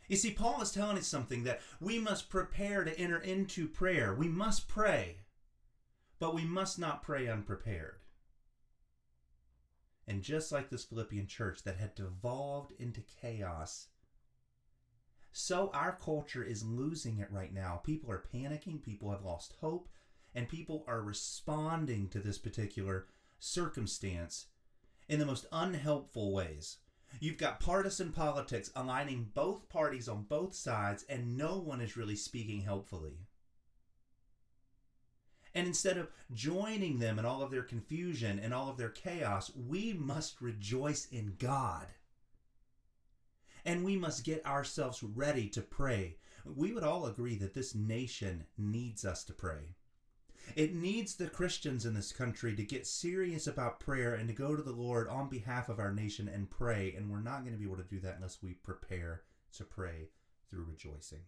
You 0.08 0.16
see, 0.16 0.32
Paul 0.32 0.61
is 0.61 0.70
telling 0.70 0.99
us 0.99 1.06
something 1.06 1.44
that 1.44 1.61
we 1.80 1.99
must 1.99 2.28
prepare 2.28 2.84
to 2.84 2.99
enter 2.99 3.18
into 3.18 3.68
prayer. 3.68 4.14
We 4.14 4.28
must 4.28 4.68
pray, 4.68 5.18
but 6.18 6.34
we 6.34 6.44
must 6.44 6.78
not 6.78 7.02
pray 7.02 7.28
unprepared. 7.28 8.00
And 10.06 10.23
just 10.23 10.52
like 10.52 10.68
this 10.68 10.84
Philippian 10.84 11.26
church 11.26 11.62
that 11.64 11.78
had 11.78 11.94
devolved 11.94 12.73
into 12.78 13.02
chaos, 13.20 13.88
so 15.32 15.70
our 15.73 15.99
culture 16.00 16.44
is 16.44 16.62
losing 16.62 17.18
it 17.18 17.32
right 17.32 17.52
now. 17.52 17.80
People 17.82 18.11
are 18.11 18.25
panicking, 18.32 18.82
people 18.82 19.11
have 19.11 19.25
lost 19.25 19.54
hope, 19.61 19.88
and 20.34 20.49
people 20.49 20.84
are 20.87 21.00
responding 21.00 22.08
to 22.08 22.20
this 22.20 22.38
particular 22.38 23.06
circumstance 23.38 24.46
in 25.08 25.18
the 25.18 25.26
most 25.26 25.46
unhelpful 25.50 26.32
ways. 26.32 26.78
You've 27.21 27.38
got 27.38 27.61
partisan 27.61 28.12
politics 28.12 28.71
aligning 28.75 29.30
both 29.35 29.68
parties 29.68 30.09
on 30.09 30.25
both 30.25 30.54
sides, 30.54 31.04
and 31.09 31.37
no 31.37 31.59
one 31.59 31.80
is 31.80 31.97
really 31.97 32.16
speaking 32.16 32.62
helpfully. 32.62 33.18
And 35.54 35.66
instead 35.66 35.97
of 35.97 36.11
joining 36.33 36.99
them 36.99 37.18
in 37.18 37.25
all 37.25 37.42
of 37.42 37.50
their 37.50 37.62
confusion 37.62 38.40
and 38.40 38.52
all 38.52 38.68
of 38.68 38.76
their 38.76 38.88
chaos, 38.88 39.52
we 39.54 39.92
must 39.92 40.40
rejoice 40.40 41.06
in 41.06 41.37
God 41.38 41.87
and 43.64 43.85
we 43.85 43.97
must 43.97 44.25
get 44.25 44.44
ourselves 44.44 45.02
ready 45.02 45.49
to 45.49 45.62
pray. 45.62 46.16
We 46.44 46.73
would 46.73 46.83
all 46.83 47.06
agree 47.06 47.37
that 47.37 47.54
this 47.54 47.75
nation 47.75 48.44
needs 48.59 49.04
us 49.04 49.25
to 49.25 49.33
pray. 49.33 49.76
It 50.56 50.74
needs 50.74 51.16
the 51.16 51.28
Christians 51.28 51.84
in 51.84 51.94
this 51.94 52.12
country 52.12 52.54
to 52.54 52.62
get 52.62 52.86
serious 52.86 53.46
about 53.46 53.80
prayer 53.80 54.14
and 54.14 54.28
to 54.28 54.34
go 54.34 54.54
to 54.54 54.62
the 54.62 54.72
Lord 54.72 55.08
on 55.08 55.28
behalf 55.28 55.68
of 55.68 55.78
our 55.78 55.92
nation 55.92 56.28
and 56.28 56.50
pray. 56.50 56.94
And 56.96 57.10
we're 57.10 57.20
not 57.20 57.40
going 57.40 57.52
to 57.52 57.58
be 57.58 57.64
able 57.64 57.76
to 57.76 57.82
do 57.82 58.00
that 58.00 58.16
unless 58.16 58.42
we 58.42 58.52
prepare 58.52 59.22
to 59.56 59.64
pray 59.64 60.10
through 60.50 60.64
rejoicing. 60.64 61.22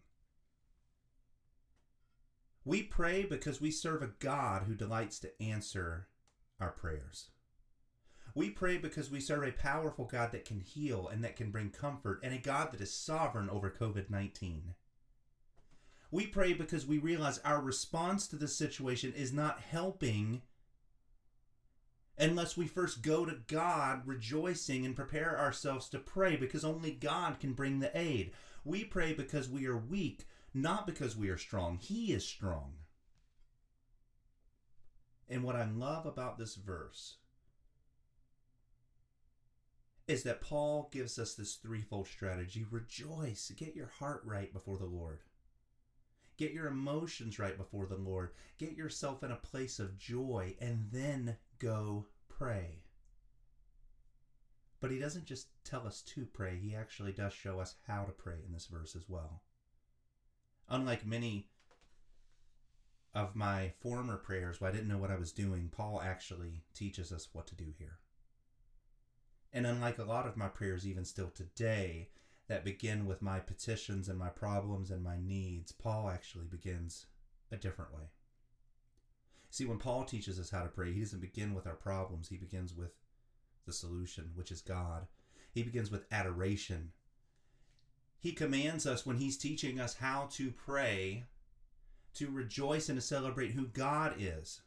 We 2.63 2.83
pray 2.83 3.23
because 3.23 3.61
we 3.61 3.71
serve 3.71 4.01
a 4.01 4.11
God 4.19 4.63
who 4.63 4.75
delights 4.75 5.19
to 5.19 5.41
answer 5.41 6.07
our 6.59 6.71
prayers. 6.71 7.29
We 8.35 8.49
pray 8.49 8.77
because 8.77 9.09
we 9.09 9.19
serve 9.19 9.43
a 9.47 9.51
powerful 9.51 10.05
God 10.05 10.31
that 10.31 10.45
can 10.45 10.59
heal 10.59 11.07
and 11.07 11.23
that 11.23 11.35
can 11.35 11.49
bring 11.49 11.69
comfort, 11.69 12.19
and 12.23 12.33
a 12.33 12.37
God 12.37 12.71
that 12.71 12.81
is 12.81 12.93
sovereign 12.93 13.49
over 13.49 13.69
COVID 13.69 14.09
19. 14.09 14.75
We 16.09 16.27
pray 16.27 16.53
because 16.53 16.85
we 16.85 16.99
realize 16.99 17.39
our 17.39 17.61
response 17.61 18.27
to 18.27 18.37
this 18.37 18.55
situation 18.55 19.13
is 19.13 19.33
not 19.33 19.59
helping 19.59 20.41
unless 22.17 22.57
we 22.57 22.65
first 22.65 23.01
go 23.01 23.25
to 23.25 23.39
God 23.47 24.01
rejoicing 24.05 24.85
and 24.85 24.95
prepare 24.95 25.37
ourselves 25.37 25.89
to 25.89 25.99
pray 25.99 26.35
because 26.35 26.63
only 26.63 26.91
God 26.91 27.39
can 27.39 27.53
bring 27.53 27.79
the 27.79 27.95
aid. 27.97 28.31
We 28.63 28.83
pray 28.85 29.13
because 29.13 29.49
we 29.49 29.65
are 29.67 29.77
weak, 29.77 30.25
not 30.53 30.87
because 30.87 31.15
we 31.15 31.29
are 31.29 31.37
strong. 31.37 31.77
He 31.77 32.13
is 32.13 32.25
strong. 32.25 32.73
And 35.29 35.43
what 35.43 35.55
I 35.55 35.65
love 35.65 36.05
about 36.05 36.37
this 36.37 36.55
verse 36.55 37.17
is 40.07 40.23
that 40.23 40.41
Paul 40.41 40.89
gives 40.91 41.19
us 41.19 41.35
this 41.35 41.55
threefold 41.55 42.07
strategy 42.07 42.65
rejoice, 42.69 43.51
get 43.57 43.75
your 43.75 43.91
heart 43.99 44.21
right 44.23 44.51
before 44.53 44.77
the 44.77 44.85
Lord. 44.85 45.19
Get 46.37 46.53
your 46.53 46.67
emotions 46.67 47.39
right 47.39 47.57
before 47.57 47.87
the 47.87 47.95
Lord. 47.95 48.31
Get 48.57 48.77
yourself 48.77 49.23
in 49.23 49.31
a 49.31 49.35
place 49.35 49.79
of 49.79 49.97
joy 49.97 50.55
and 50.61 50.87
then 50.91 51.37
go 51.59 52.05
pray. 52.29 52.83
But 54.79 54.91
he 54.91 54.99
doesn't 54.99 55.25
just 55.25 55.47
tell 55.63 55.87
us 55.87 56.01
to 56.13 56.25
pray, 56.25 56.59
he 56.61 56.75
actually 56.75 57.11
does 57.11 57.33
show 57.33 57.59
us 57.59 57.75
how 57.87 58.03
to 58.03 58.11
pray 58.11 58.37
in 58.45 58.53
this 58.53 58.67
verse 58.67 58.95
as 58.95 59.09
well. 59.09 59.41
Unlike 60.69 61.07
many 61.07 61.49
of 63.15 63.35
my 63.35 63.71
former 63.79 64.17
prayers 64.17 64.61
where 64.61 64.69
I 64.69 64.73
didn't 64.73 64.89
know 64.89 64.99
what 64.99 65.09
I 65.09 65.17
was 65.17 65.31
doing, 65.31 65.69
Paul 65.71 65.99
actually 66.03 66.61
teaches 66.75 67.11
us 67.11 67.29
what 67.33 67.47
to 67.47 67.55
do 67.55 67.73
here. 67.79 67.97
And 69.51 69.65
unlike 69.65 69.97
a 69.97 70.03
lot 70.03 70.27
of 70.27 70.37
my 70.37 70.49
prayers, 70.49 70.85
even 70.85 71.03
still 71.03 71.29
today, 71.29 72.09
that 72.47 72.63
begin 72.63 73.05
with 73.05 73.21
my 73.21 73.39
petitions 73.39 74.07
and 74.07 74.17
my 74.17 74.29
problems 74.29 74.89
and 74.91 75.03
my 75.03 75.17
needs, 75.19 75.71
Paul 75.71 76.09
actually 76.09 76.45
begins 76.45 77.07
a 77.51 77.57
different 77.57 77.93
way. 77.93 78.03
See, 79.49 79.65
when 79.65 79.79
Paul 79.79 80.03
teaches 80.03 80.39
us 80.39 80.49
how 80.49 80.63
to 80.63 80.69
pray, 80.69 80.93
he 80.93 81.01
doesn't 81.01 81.21
begin 81.21 81.53
with 81.53 81.67
our 81.67 81.75
problems, 81.75 82.29
he 82.29 82.37
begins 82.37 82.73
with 82.73 82.91
the 83.65 83.73
solution, 83.73 84.31
which 84.35 84.51
is 84.51 84.61
God. 84.61 85.07
He 85.51 85.63
begins 85.63 85.91
with 85.91 86.05
adoration. 86.11 86.91
He 88.19 88.31
commands 88.31 88.85
us 88.85 89.05
when 89.05 89.17
he's 89.17 89.37
teaching 89.37 89.79
us 89.79 89.95
how 89.95 90.29
to 90.33 90.51
pray 90.51 91.25
to 92.15 92.29
rejoice 92.29 92.89
and 92.89 92.97
to 92.97 93.05
celebrate 93.05 93.51
who 93.51 93.67
God 93.67 94.15
is 94.17 94.61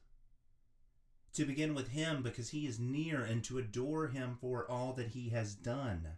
to 1.35 1.45
begin 1.45 1.75
with 1.75 1.89
Him 1.89 2.23
because 2.23 2.51
He 2.51 2.67
is 2.67 2.79
near 2.79 3.23
and 3.23 3.43
to 3.45 3.59
adore 3.59 4.09
Him 4.09 4.37
for 4.41 4.71
all 4.71 4.93
that 4.95 5.09
He 5.09 5.31
has 5.31 5.55
done. 5.55 6.09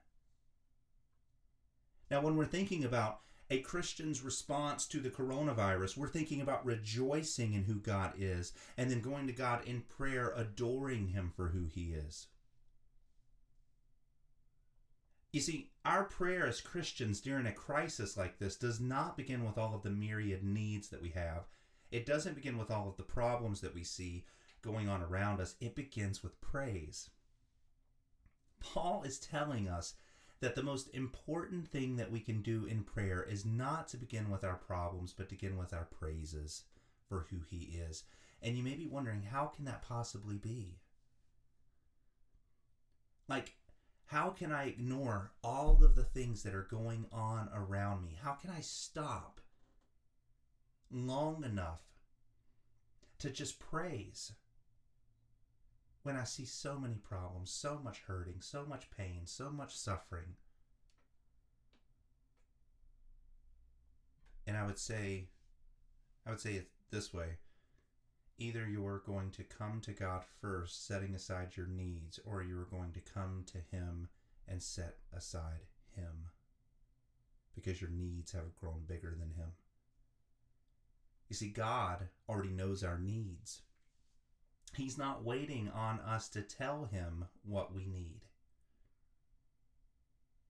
Now, 2.13 2.21
when 2.21 2.37
we're 2.37 2.45
thinking 2.45 2.85
about 2.85 3.21
a 3.49 3.61
Christian's 3.61 4.21
response 4.21 4.87
to 4.89 5.01
the 5.01 5.09
coronavirus, 5.09 5.97
we're 5.97 6.09
thinking 6.09 6.43
about 6.43 6.67
rejoicing 6.67 7.55
in 7.55 7.65
who 7.65 7.77
God 7.77 8.13
is 8.19 8.53
and 8.77 8.91
then 8.91 9.01
going 9.01 9.27
to 9.29 9.33
God 9.33 9.65
in 9.65 9.81
prayer, 9.89 10.35
adoring 10.37 11.09
Him 11.09 11.33
for 11.35 11.49
who 11.49 11.65
He 11.65 11.95
is. 11.95 12.27
You 15.33 15.41
see, 15.41 15.71
our 15.87 16.05
prayer 16.05 16.47
as 16.47 16.61
Christians 16.61 17.23
during 17.23 17.47
a 17.47 17.53
crisis 17.53 18.15
like 18.15 18.39
this 18.39 18.57
does 18.57 18.79
not 18.79 19.17
begin 19.17 19.43
with 19.43 19.57
all 19.57 19.75
of 19.75 19.83
the 19.83 19.89
myriad 19.89 20.45
needs 20.45 20.91
that 20.91 21.01
we 21.01 21.13
have. 21.13 21.47
It 21.91 22.05
doesn't 22.05 22.35
begin 22.35 22.59
with 22.59 22.71
all 22.71 22.91
of 22.91 22.99
the 22.99 23.05
problems 23.05 23.63
that 23.63 23.75
we 23.75 23.85
see, 23.85 24.27
going 24.61 24.87
on 24.87 25.01
around 25.01 25.41
us, 25.41 25.55
it 25.63 25.75
begins 25.75 26.23
with 26.23 26.39
praise. 26.43 27.09
Paul 28.61 29.03
is 29.03 29.19
telling 29.19 29.67
us 29.67 29.95
that 30.43 30.57
the 30.57 30.63
most 30.63 30.93
important 30.93 31.69
thing 31.69 31.95
that 31.97 32.11
we 32.11 32.19
can 32.19 32.43
do 32.43 32.67
in 32.67 32.83
prayer 32.83 33.23
is 33.23 33.47
not 33.47 33.87
to 33.87 33.97
begin 33.97 34.29
with 34.29 34.43
our 34.43 34.57
problems, 34.57 35.15
but 35.17 35.29
to 35.29 35.37
begin 35.37 35.57
with 35.57 35.73
our 35.73 35.85
praises 35.85 36.65
for 37.09 37.27
who 37.31 37.37
he 37.49 37.79
is. 37.89 38.03
And 38.43 38.57
you 38.57 38.65
may 38.65 38.75
be 38.75 38.89
wondering, 38.89 39.23
how 39.23 39.47
can 39.47 39.65
that 39.67 39.83
possibly 39.83 40.39
be? 40.39 40.79
Like, 43.29 43.55
how 44.07 44.31
can 44.31 44.51
I 44.51 44.65
ignore 44.65 45.31
all 45.45 45.79
of 45.85 45.95
the 45.95 46.03
things 46.03 46.43
that 46.43 46.57
are 46.57 46.67
going 46.69 47.07
on 47.13 47.49
around 47.55 48.05
me? 48.05 48.19
How 48.21 48.33
can 48.33 48.51
I 48.51 48.63
stop 48.63 49.41
long 50.91 51.45
enough 51.45 51.83
to 53.21 53.31
just 53.31 53.61
praise? 53.61 54.33
When 56.03 56.17
I 56.17 56.25
see 56.25 56.45
so 56.45 56.79
many 56.79 56.97
problems, 56.97 57.51
so 57.51 57.81
much 57.83 58.03
hurting, 58.07 58.41
so 58.41 58.65
much 58.69 58.91
pain, 58.97 59.23
so 59.25 59.51
much 59.51 59.77
suffering. 59.77 60.37
And 64.47 64.57
I 64.57 64.67
would 64.67 64.79
say, 64.79 65.29
I 66.27 66.31
would 66.31 66.41
say 66.41 66.55
it 66.55 66.69
this 66.91 67.13
way 67.15 67.39
either 68.39 68.67
you're 68.67 69.03
going 69.07 69.31
to 69.31 69.45
come 69.45 69.81
to 69.81 69.93
God 69.93 70.25
first, 70.41 70.87
setting 70.87 71.15
aside 71.15 71.57
your 71.57 71.69
needs, 71.69 72.19
or 72.25 72.43
you're 72.43 72.65
going 72.65 72.91
to 72.93 73.01
come 73.01 73.45
to 73.47 73.59
Him 73.71 74.09
and 74.49 74.61
set 74.61 74.97
aside 75.17 75.67
Him 75.95 76.31
because 77.55 77.81
your 77.81 77.91
needs 77.91 78.33
have 78.33 78.57
grown 78.61 78.83
bigger 78.87 79.15
than 79.19 79.31
Him. 79.37 79.53
You 81.29 81.37
see, 81.37 81.49
God 81.49 82.09
already 82.29 82.51
knows 82.51 82.83
our 82.83 82.99
needs. 82.99 83.63
He's 84.77 84.97
not 84.97 85.25
waiting 85.25 85.69
on 85.69 86.01
us 86.01 86.29
to 86.31 86.43
tell 86.43 86.87
him 86.87 87.27
what 87.45 87.75
we 87.75 87.87
need. 87.87 88.23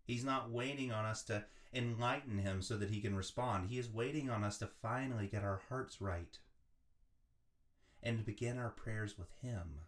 He's 0.05 0.25
not 0.25 0.51
waiting 0.51 0.93
on 0.93 1.05
us 1.05 1.23
to 1.25 1.45
enlighten 1.73 2.39
him 2.39 2.63
so 2.63 2.77
that 2.77 2.91
he 2.91 3.01
can 3.01 3.17
respond. 3.17 3.69
He 3.69 3.79
is 3.79 3.91
waiting 3.91 4.31
on 4.31 4.45
us 4.45 4.59
to 4.59 4.69
finally 4.81 5.27
get 5.27 5.43
our 5.43 5.63
hearts 5.69 6.01
right 6.01 6.39
and 8.03 8.25
begin 8.25 8.59
our 8.59 8.71
prayers 8.71 9.17
with 9.19 9.31
him. 9.43 9.81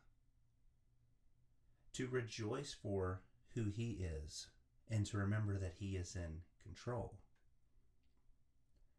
To 1.94 2.08
rejoice 2.08 2.74
for 2.80 3.22
who 3.54 3.70
he 3.70 4.04
is 4.24 4.48
and 4.90 5.06
to 5.06 5.18
remember 5.18 5.58
that 5.58 5.74
he 5.78 5.96
is 5.96 6.16
in 6.16 6.40
control. 6.62 7.14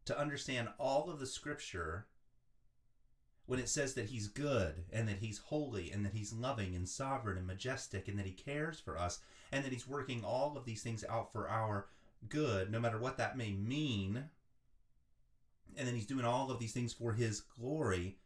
To 0.06 0.18
understand 0.18 0.68
all 0.78 1.10
of 1.10 1.18
the 1.18 1.26
scripture 1.26 2.06
when 3.46 3.60
it 3.60 3.68
says 3.68 3.94
that 3.94 4.06
he's 4.06 4.28
good 4.28 4.84
and 4.92 5.08
that 5.08 5.18
he's 5.18 5.38
holy 5.38 5.90
and 5.90 6.04
that 6.04 6.14
he's 6.14 6.32
loving 6.32 6.74
and 6.74 6.88
sovereign 6.88 7.38
and 7.38 7.46
majestic 7.46 8.08
and 8.08 8.18
that 8.18 8.26
he 8.26 8.32
cares 8.32 8.80
for 8.80 8.98
us 8.98 9.20
and 9.52 9.64
that 9.64 9.72
he's 9.72 9.86
working 9.88 10.24
all 10.24 10.56
of 10.56 10.64
these 10.64 10.82
things 10.82 11.04
out 11.08 11.32
for 11.32 11.48
our 11.48 11.86
good, 12.28 12.70
no 12.70 12.80
matter 12.80 12.98
what 12.98 13.18
that 13.18 13.36
may 13.36 13.52
mean, 13.52 14.24
and 15.76 15.86
then 15.86 15.94
he's 15.94 16.06
doing 16.06 16.24
all 16.24 16.50
of 16.50 16.58
these 16.58 16.72
things 16.72 16.92
for 16.92 17.12
his 17.12 17.40
glory. 17.40 18.16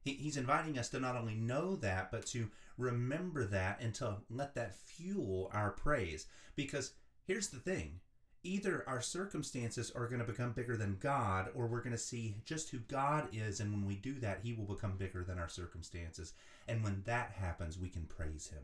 He, 0.00 0.12
he's 0.12 0.36
inviting 0.36 0.78
us 0.78 0.88
to 0.90 1.00
not 1.00 1.16
only 1.16 1.34
know 1.34 1.76
that, 1.76 2.10
but 2.10 2.26
to 2.26 2.50
remember 2.78 3.44
that 3.46 3.80
and 3.80 3.94
to 3.96 4.16
let 4.30 4.54
that 4.54 4.74
fuel 4.74 5.50
our 5.52 5.70
praise. 5.70 6.26
Because 6.54 6.92
here's 7.26 7.48
the 7.48 7.58
thing 7.58 8.00
either 8.46 8.84
our 8.86 9.00
circumstances 9.00 9.90
are 9.94 10.06
going 10.06 10.20
to 10.20 10.24
become 10.24 10.52
bigger 10.52 10.76
than 10.76 10.98
God, 11.00 11.48
or 11.54 11.66
we're 11.66 11.82
going 11.82 11.92
to 11.92 11.98
see 11.98 12.36
just 12.44 12.70
who 12.70 12.78
God 12.78 13.28
is. 13.32 13.60
And 13.60 13.72
when 13.72 13.84
we 13.84 13.96
do 13.96 14.14
that, 14.20 14.40
He 14.42 14.52
will 14.52 14.64
become 14.64 14.96
bigger 14.96 15.24
than 15.24 15.38
our 15.38 15.48
circumstances. 15.48 16.32
And 16.68 16.82
when 16.82 17.02
that 17.06 17.32
happens, 17.32 17.78
we 17.78 17.88
can 17.88 18.04
praise 18.04 18.48
Him. 18.48 18.62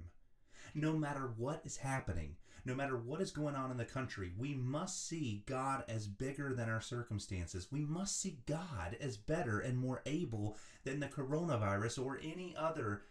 No 0.75 0.93
matter 0.93 1.33
what 1.37 1.63
is 1.65 1.77
happening, 1.77 2.37
no 2.65 2.75
matter 2.75 2.97
what 2.97 3.21
is 3.21 3.33
going 3.33 3.57
on 3.57 3.71
in 3.71 3.77
the 3.77 3.85
country, 3.85 4.33
we 4.39 4.55
must 4.55 5.09
see 5.09 5.43
God 5.47 5.85
as 5.89 6.07
bigger 6.07 6.55
than 6.55 6.69
our 6.69 6.81
circumstances. 6.81 7.73
We 7.73 7.81
must 7.81 8.21
see 8.21 8.39
God 8.47 8.97
as 9.01 9.17
better 9.17 9.59
and 9.59 9.77
more 9.77 10.03
able 10.07 10.57
than 10.85 11.01
the 11.01 11.09
coronavirus 11.09 12.05
or 12.05 12.21
any 12.23 12.55
other 12.57 13.03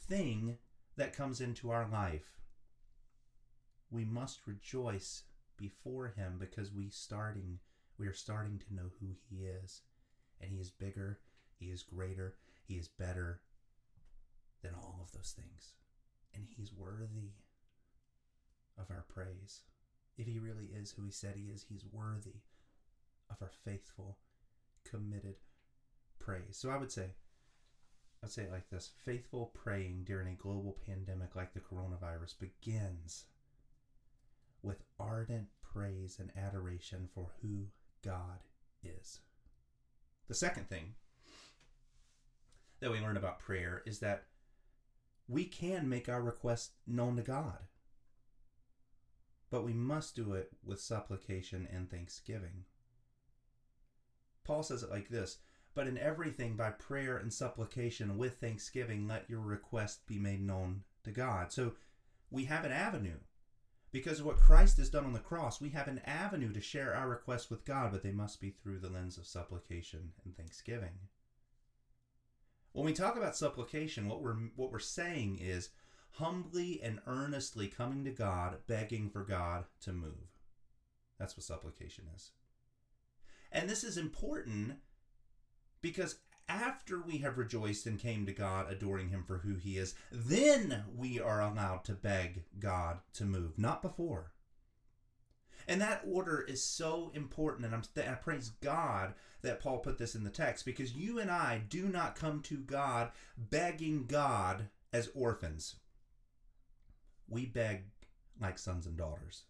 thing 0.00 0.58
that 0.96 1.16
comes 1.16 1.40
into 1.40 1.70
our 1.70 1.88
life. 1.88 2.40
We 3.90 4.04
must 4.04 4.40
rejoice 4.46 5.22
before 5.58 6.08
him 6.16 6.36
because 6.38 6.72
we 6.72 6.88
starting 6.88 7.58
we 7.98 8.06
are 8.06 8.14
starting 8.14 8.58
to 8.60 8.74
know 8.74 8.90
who 9.00 9.08
he 9.28 9.44
is. 9.44 9.82
And 10.40 10.50
he 10.52 10.58
is 10.58 10.70
bigger 10.70 11.18
he 11.58 11.66
is 11.66 11.82
greater 11.82 12.36
he 12.66 12.74
is 12.74 12.88
better 12.88 13.40
than 14.62 14.74
all 14.74 15.00
of 15.02 15.12
those 15.12 15.34
things. 15.36 15.74
And 16.34 16.44
he's 16.56 16.72
worthy 16.72 17.32
of 18.78 18.86
our 18.90 19.04
praise. 19.08 19.62
If 20.16 20.26
he 20.26 20.38
really 20.38 20.68
is 20.74 20.90
who 20.92 21.04
he 21.04 21.10
said 21.10 21.34
he 21.36 21.50
is 21.50 21.64
he's 21.68 21.84
worthy 21.92 22.42
of 23.30 23.36
our 23.40 23.50
faithful 23.64 24.18
committed 24.84 25.36
praise. 26.18 26.56
So 26.56 26.70
i 26.70 26.76
would 26.76 26.92
say 26.92 27.10
i'd 28.22 28.30
say 28.30 28.42
it 28.42 28.52
like 28.52 28.70
this. 28.70 28.90
Faithful 29.04 29.52
praying 29.54 30.04
during 30.04 30.28
a 30.28 30.42
global 30.42 30.76
pandemic 30.86 31.34
like 31.34 31.52
the 31.52 31.60
coronavirus 31.60 32.34
begins 32.38 33.24
with 34.62 34.82
ardent 34.98 35.48
praise 35.62 36.18
and 36.18 36.30
adoration 36.36 37.08
for 37.14 37.30
who 37.40 37.66
God 38.04 38.40
is. 38.82 39.20
The 40.28 40.34
second 40.34 40.68
thing 40.68 40.94
that 42.80 42.90
we 42.90 43.00
learn 43.00 43.16
about 43.16 43.38
prayer 43.38 43.82
is 43.86 44.00
that 44.00 44.24
we 45.26 45.44
can 45.44 45.88
make 45.88 46.08
our 46.08 46.22
request 46.22 46.72
known 46.86 47.16
to 47.16 47.22
God, 47.22 47.58
but 49.50 49.64
we 49.64 49.72
must 49.72 50.16
do 50.16 50.34
it 50.34 50.50
with 50.64 50.80
supplication 50.80 51.68
and 51.70 51.90
thanksgiving. 51.90 52.64
Paul 54.44 54.62
says 54.62 54.82
it 54.82 54.90
like 54.90 55.08
this 55.08 55.38
But 55.74 55.86
in 55.86 55.98
everything, 55.98 56.56
by 56.56 56.70
prayer 56.70 57.18
and 57.18 57.32
supplication 57.32 58.16
with 58.16 58.38
thanksgiving, 58.38 59.06
let 59.06 59.28
your 59.28 59.40
request 59.40 60.06
be 60.06 60.18
made 60.18 60.40
known 60.40 60.82
to 61.04 61.10
God. 61.10 61.52
So 61.52 61.74
we 62.30 62.44
have 62.46 62.64
an 62.64 62.72
avenue 62.72 63.18
because 63.90 64.20
of 64.20 64.26
what 64.26 64.36
Christ 64.36 64.76
has 64.76 64.90
done 64.90 65.04
on 65.04 65.12
the 65.12 65.18
cross, 65.18 65.60
we 65.60 65.70
have 65.70 65.88
an 65.88 66.00
avenue 66.04 66.52
to 66.52 66.60
share 66.60 66.94
our 66.94 67.08
requests 67.08 67.50
with 67.50 67.64
God, 67.64 67.92
but 67.92 68.02
they 68.02 68.12
must 68.12 68.40
be 68.40 68.50
through 68.50 68.80
the 68.80 68.90
lens 68.90 69.16
of 69.16 69.26
supplication 69.26 70.12
and 70.24 70.36
thanksgiving. 70.36 70.92
When 72.72 72.84
we 72.84 72.92
talk 72.92 73.16
about 73.16 73.36
supplication, 73.36 74.08
what 74.08 74.22
we're 74.22 74.36
what 74.56 74.70
we're 74.70 74.78
saying 74.78 75.38
is 75.40 75.70
humbly 76.12 76.80
and 76.82 77.00
earnestly 77.06 77.68
coming 77.68 78.04
to 78.04 78.10
God, 78.10 78.58
begging 78.66 79.08
for 79.08 79.24
God 79.24 79.64
to 79.82 79.92
move. 79.92 80.36
That's 81.18 81.36
what 81.36 81.44
supplication 81.44 82.04
is. 82.14 82.32
And 83.50 83.68
this 83.68 83.82
is 83.82 83.96
important 83.96 84.76
because 85.80 86.16
after 86.48 87.00
we 87.00 87.18
have 87.18 87.38
rejoiced 87.38 87.86
and 87.86 87.98
came 87.98 88.24
to 88.26 88.32
God, 88.32 88.70
adoring 88.70 89.10
Him 89.10 89.24
for 89.24 89.38
who 89.38 89.56
He 89.56 89.76
is, 89.76 89.94
then 90.10 90.84
we 90.96 91.20
are 91.20 91.40
allowed 91.40 91.84
to 91.84 91.92
beg 91.92 92.44
God 92.58 92.98
to 93.14 93.24
move, 93.24 93.58
not 93.58 93.82
before. 93.82 94.32
And 95.66 95.80
that 95.82 96.02
order 96.06 96.40
is 96.40 96.64
so 96.64 97.10
important, 97.14 97.66
and 97.66 97.74
I'm, 97.74 97.82
I 97.96 98.14
praise 98.14 98.52
God 98.62 99.14
that 99.42 99.60
Paul 99.60 99.78
put 99.78 99.98
this 99.98 100.14
in 100.14 100.24
the 100.24 100.30
text 100.30 100.64
because 100.64 100.94
you 100.94 101.18
and 101.18 101.30
I 101.30 101.62
do 101.68 101.88
not 101.88 102.16
come 102.16 102.40
to 102.42 102.56
God 102.56 103.10
begging 103.36 104.06
God 104.06 104.68
as 104.92 105.10
orphans. 105.14 105.76
We 107.28 107.44
beg 107.44 107.84
like 108.40 108.58
sons 108.58 108.86
and 108.86 108.96
daughters. 108.96 109.42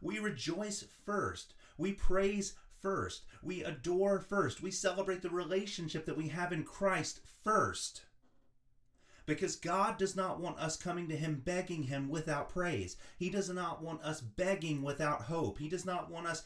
We 0.00 0.18
rejoice 0.18 0.84
first. 1.04 1.54
We 1.76 1.92
praise 1.92 2.54
first. 2.80 3.22
We 3.42 3.64
adore 3.64 4.20
first. 4.20 4.62
We 4.62 4.70
celebrate 4.70 5.22
the 5.22 5.30
relationship 5.30 6.06
that 6.06 6.16
we 6.16 6.28
have 6.28 6.52
in 6.52 6.64
Christ 6.64 7.20
first. 7.44 8.02
Because 9.26 9.56
God 9.56 9.98
does 9.98 10.16
not 10.16 10.40
want 10.40 10.58
us 10.58 10.76
coming 10.76 11.08
to 11.08 11.16
Him 11.16 11.42
begging 11.44 11.84
Him 11.84 12.08
without 12.08 12.48
praise. 12.48 12.96
He 13.18 13.28
does 13.28 13.50
not 13.50 13.82
want 13.82 14.02
us 14.02 14.20
begging 14.20 14.82
without 14.82 15.22
hope. 15.22 15.58
He 15.58 15.68
does 15.68 15.84
not 15.84 16.10
want 16.10 16.26
us 16.26 16.44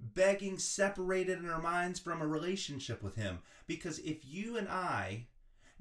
begging 0.00 0.58
separated 0.58 1.38
in 1.38 1.48
our 1.48 1.62
minds 1.62 2.00
from 2.00 2.20
a 2.20 2.26
relationship 2.26 3.02
with 3.02 3.14
Him. 3.14 3.38
Because 3.66 3.98
if 4.00 4.18
you 4.24 4.56
and 4.56 4.68
I 4.68 5.26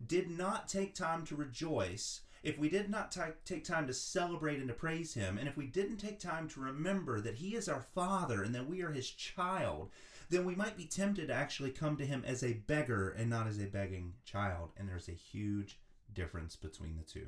did 0.05 0.29
not 0.29 0.67
take 0.67 0.93
time 0.93 1.25
to 1.25 1.35
rejoice, 1.35 2.21
if 2.43 2.57
we 2.57 2.69
did 2.69 2.89
not 2.89 3.11
t- 3.11 3.21
take 3.45 3.63
time 3.63 3.87
to 3.87 3.93
celebrate 3.93 4.59
and 4.59 4.67
to 4.67 4.73
praise 4.73 5.13
Him, 5.13 5.37
and 5.37 5.47
if 5.47 5.57
we 5.57 5.67
didn't 5.67 5.97
take 5.97 6.19
time 6.19 6.47
to 6.49 6.59
remember 6.59 7.19
that 7.21 7.35
He 7.35 7.55
is 7.55 7.67
our 7.67 7.81
Father 7.81 8.43
and 8.43 8.53
that 8.55 8.67
we 8.67 8.81
are 8.81 8.91
His 8.91 9.09
child, 9.09 9.89
then 10.29 10.45
we 10.45 10.55
might 10.55 10.77
be 10.77 10.85
tempted 10.85 11.27
to 11.27 11.33
actually 11.33 11.71
come 11.71 11.97
to 11.97 12.05
Him 12.05 12.23
as 12.25 12.43
a 12.43 12.53
beggar 12.53 13.09
and 13.09 13.29
not 13.29 13.47
as 13.47 13.59
a 13.59 13.65
begging 13.65 14.13
child. 14.25 14.71
And 14.77 14.87
there's 14.87 15.09
a 15.09 15.13
huge 15.13 15.79
difference 16.13 16.55
between 16.55 16.97
the 16.97 17.03
two. 17.03 17.27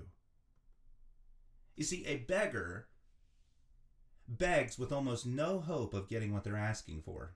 You 1.76 1.84
see, 1.84 2.06
a 2.06 2.18
beggar 2.18 2.88
begs 4.28 4.78
with 4.78 4.92
almost 4.92 5.26
no 5.26 5.60
hope 5.60 5.94
of 5.94 6.08
getting 6.08 6.34
what 6.34 6.44
they're 6.44 6.58
asking 6.58 7.02
for. 7.02 7.36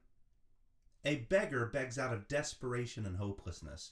A 1.06 1.16
beggar 1.16 1.66
begs 1.66 1.98
out 1.98 2.14
of 2.14 2.28
desperation 2.28 3.06
and 3.06 3.18
hopelessness. 3.18 3.92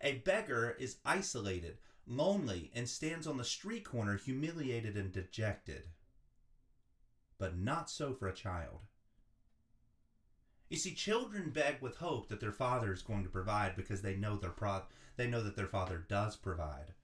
A 0.00 0.16
beggar 0.18 0.76
is 0.78 0.98
isolated, 1.04 1.78
lonely, 2.06 2.70
and 2.74 2.88
stands 2.88 3.26
on 3.26 3.36
the 3.36 3.44
street 3.44 3.84
corner 3.84 4.16
humiliated 4.16 4.96
and 4.96 5.12
dejected. 5.12 5.88
But 7.38 7.56
not 7.56 7.90
so 7.90 8.14
for 8.14 8.28
a 8.28 8.34
child. 8.34 8.80
You 10.68 10.76
see, 10.76 10.94
children 10.94 11.50
beg 11.50 11.80
with 11.80 11.96
hope 11.98 12.28
that 12.28 12.40
their 12.40 12.52
father 12.52 12.92
is 12.92 13.02
going 13.02 13.22
to 13.24 13.30
provide 13.30 13.76
because 13.76 14.02
they 14.02 14.16
know 14.16 14.36
their 14.36 14.50
pro- 14.50 14.82
they 15.16 15.28
know 15.28 15.42
that 15.42 15.56
their 15.56 15.66
father 15.66 16.04
does 16.08 16.36
provide. 16.36 16.94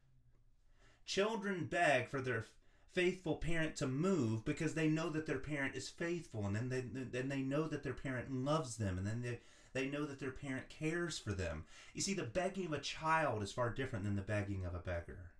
Children 1.04 1.66
beg 1.66 2.08
for 2.08 2.20
their 2.20 2.46
faithful 2.92 3.36
parent 3.36 3.76
to 3.76 3.86
move 3.86 4.44
because 4.44 4.74
they 4.74 4.88
know 4.88 5.10
that 5.10 5.26
their 5.26 5.38
parent 5.38 5.74
is 5.74 5.88
faithful, 5.88 6.46
and 6.46 6.56
then 6.56 6.68
they 6.68 6.80
then 6.80 7.28
they 7.28 7.42
know 7.42 7.66
that 7.68 7.82
their 7.82 7.94
parent 7.94 8.32
loves 8.32 8.76
them, 8.76 8.98
and 8.98 9.06
then 9.06 9.22
they 9.22 9.40
they 9.72 9.88
know 9.88 10.04
that 10.04 10.20
their 10.20 10.30
parent 10.30 10.68
cares 10.68 11.18
for 11.18 11.32
them. 11.32 11.64
You 11.94 12.02
see, 12.02 12.14
the 12.14 12.22
begging 12.22 12.66
of 12.66 12.72
a 12.72 12.78
child 12.78 13.42
is 13.42 13.52
far 13.52 13.70
different 13.70 14.04
than 14.04 14.16
the 14.16 14.22
begging 14.22 14.64
of 14.64 14.74
a 14.74 14.78
beggar. 14.78 15.32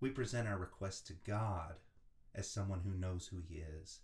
We 0.00 0.10
present 0.10 0.48
our 0.48 0.58
request 0.58 1.06
to 1.06 1.14
God 1.26 1.74
as 2.34 2.48
someone 2.48 2.80
who 2.80 2.98
knows 2.98 3.26
who 3.26 3.38
He 3.48 3.56
is. 3.56 4.00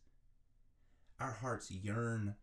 Our 1.20 1.32
hearts 1.32 1.70
yearn 1.70 2.34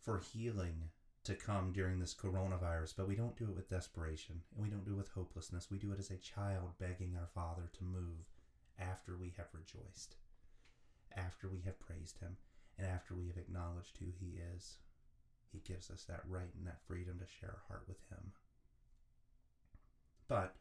for 0.00 0.18
healing 0.18 0.90
to 1.24 1.34
come 1.34 1.72
during 1.72 1.98
this 1.98 2.14
coronavirus, 2.14 2.94
but 2.96 3.06
we 3.06 3.16
don't 3.16 3.36
do 3.36 3.44
it 3.44 3.54
with 3.54 3.68
desperation 3.68 4.40
and 4.54 4.64
we 4.64 4.70
don't 4.70 4.84
do 4.84 4.92
it 4.92 4.96
with 4.96 5.10
hopelessness. 5.10 5.70
We 5.70 5.78
do 5.78 5.92
it 5.92 5.98
as 5.98 6.10
a 6.10 6.16
child 6.16 6.70
begging 6.78 7.16
our 7.16 7.28
Father 7.34 7.70
to 7.76 7.84
move 7.84 8.30
after 8.78 9.16
we 9.16 9.34
have 9.36 9.48
rejoiced, 9.52 10.16
after 11.14 11.48
we 11.48 11.60
have 11.66 11.78
praised 11.78 12.18
Him, 12.20 12.36
and 12.80 12.90
after 12.90 13.14
we 13.14 13.26
have 13.26 13.36
acknowledged 13.36 13.98
who 13.98 14.06
He 14.18 14.38
is. 14.54 14.76
He 15.52 15.58
gives 15.58 15.90
us 15.90 16.04
that 16.04 16.22
right 16.28 16.50
and 16.56 16.66
that 16.66 16.80
freedom 16.86 17.18
to 17.18 17.26
share 17.26 17.50
our 17.50 17.62
heart 17.68 17.84
with 17.88 17.98
Him. 18.08 18.32
But 20.28 20.54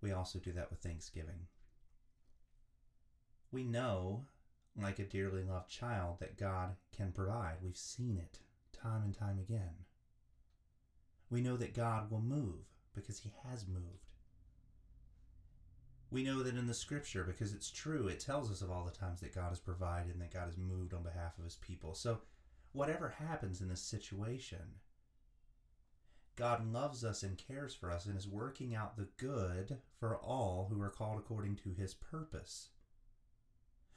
we 0.00 0.12
also 0.12 0.38
do 0.38 0.52
that 0.52 0.70
with 0.70 0.80
Thanksgiving. 0.80 1.48
We 3.50 3.64
know, 3.64 4.26
like 4.80 4.98
a 4.98 5.04
dearly 5.04 5.42
loved 5.42 5.70
child, 5.70 6.18
that 6.20 6.38
God 6.38 6.76
can 6.96 7.12
provide. 7.12 7.56
We've 7.62 7.76
seen 7.76 8.16
it 8.18 8.38
time 8.72 9.02
and 9.04 9.14
time 9.14 9.38
again. 9.38 9.84
We 11.30 11.40
know 11.40 11.56
that 11.56 11.74
God 11.74 12.10
will 12.10 12.20
move 12.20 12.66
because 12.94 13.18
He 13.18 13.32
has 13.48 13.66
moved. 13.66 14.03
We 16.14 16.22
know 16.22 16.44
that 16.44 16.56
in 16.56 16.68
the 16.68 16.74
scripture, 16.74 17.24
because 17.24 17.52
it's 17.52 17.72
true, 17.72 18.06
it 18.06 18.20
tells 18.20 18.48
us 18.48 18.62
of 18.62 18.70
all 18.70 18.84
the 18.84 18.96
times 18.96 19.20
that 19.20 19.34
God 19.34 19.48
has 19.48 19.58
provided 19.58 20.12
and 20.12 20.22
that 20.22 20.32
God 20.32 20.44
has 20.44 20.56
moved 20.56 20.94
on 20.94 21.02
behalf 21.02 21.36
of 21.36 21.42
His 21.44 21.56
people. 21.56 21.92
So, 21.96 22.20
whatever 22.70 23.16
happens 23.18 23.60
in 23.60 23.66
this 23.66 23.82
situation, 23.82 24.60
God 26.36 26.72
loves 26.72 27.04
us 27.04 27.24
and 27.24 27.36
cares 27.36 27.74
for 27.74 27.90
us 27.90 28.06
and 28.06 28.16
is 28.16 28.28
working 28.28 28.76
out 28.76 28.96
the 28.96 29.08
good 29.16 29.78
for 29.98 30.16
all 30.18 30.68
who 30.70 30.80
are 30.82 30.88
called 30.88 31.18
according 31.18 31.56
to 31.56 31.74
his 31.76 31.94
purpose. 31.94 32.68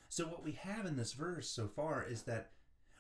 So, 0.10 0.26
what 0.26 0.44
we 0.44 0.54
have 0.54 0.88
in 0.88 0.98
this 0.98 1.14
verse 1.14 1.48
so 1.48 1.68
far 1.68 2.04
is 2.04 2.24
that 2.24 2.50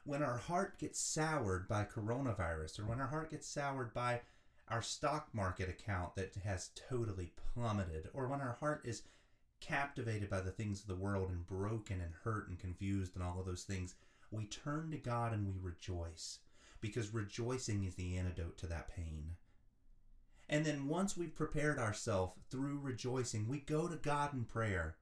when 0.04 0.22
our 0.22 0.38
heart 0.38 0.78
gets 0.78 1.00
soured 1.00 1.68
by 1.68 1.86
coronavirus, 1.86 2.80
or 2.80 2.86
when 2.86 3.02
our 3.02 3.08
heart 3.08 3.32
gets 3.32 3.48
soured 3.48 3.96
by 3.96 4.22
our 4.70 4.82
stock 4.82 5.30
market 5.34 5.70
account 5.70 6.16
that 6.16 6.36
has 6.44 6.72
totally 6.90 7.34
plummeted, 7.54 8.10
or 8.14 8.28
when 8.28 8.42
our 8.42 8.58
heart 8.60 8.82
is 8.84 9.04
captivated 9.60 10.30
by 10.30 10.42
the 10.42 10.52
things 10.52 10.82
of 10.82 10.88
the 10.88 10.96
world 10.96 11.30
and 11.30 11.48
broken 11.48 12.02
and 12.02 12.14
hurt 12.24 12.48
and 12.50 12.60
confused 12.60 13.16
and 13.16 13.24
all 13.24 13.40
of 13.40 13.46
those 13.46 13.64
things, 13.64 13.96
we 14.32 14.46
turn 14.46 14.92
to 14.92 14.98
God 14.98 15.34
and 15.34 15.48
we 15.48 15.56
rejoice 15.62 16.40
because 16.82 17.14
rejoicing 17.14 17.84
is 17.86 17.96
the 17.96 18.18
antidote 18.18 18.58
to 18.58 18.68
that 18.68 18.94
pain. 18.96 19.32
And 20.50 20.66
then 20.66 20.88
once 20.88 21.18
we've 21.18 21.36
prepared 21.36 21.80
ourselves 21.80 22.34
through 22.50 22.80
rejoicing, 22.80 23.48
we 23.48 23.60
go 23.60 23.88
to 23.88 23.96
God 23.96 24.34
in 24.34 24.46
prayer 24.46 24.96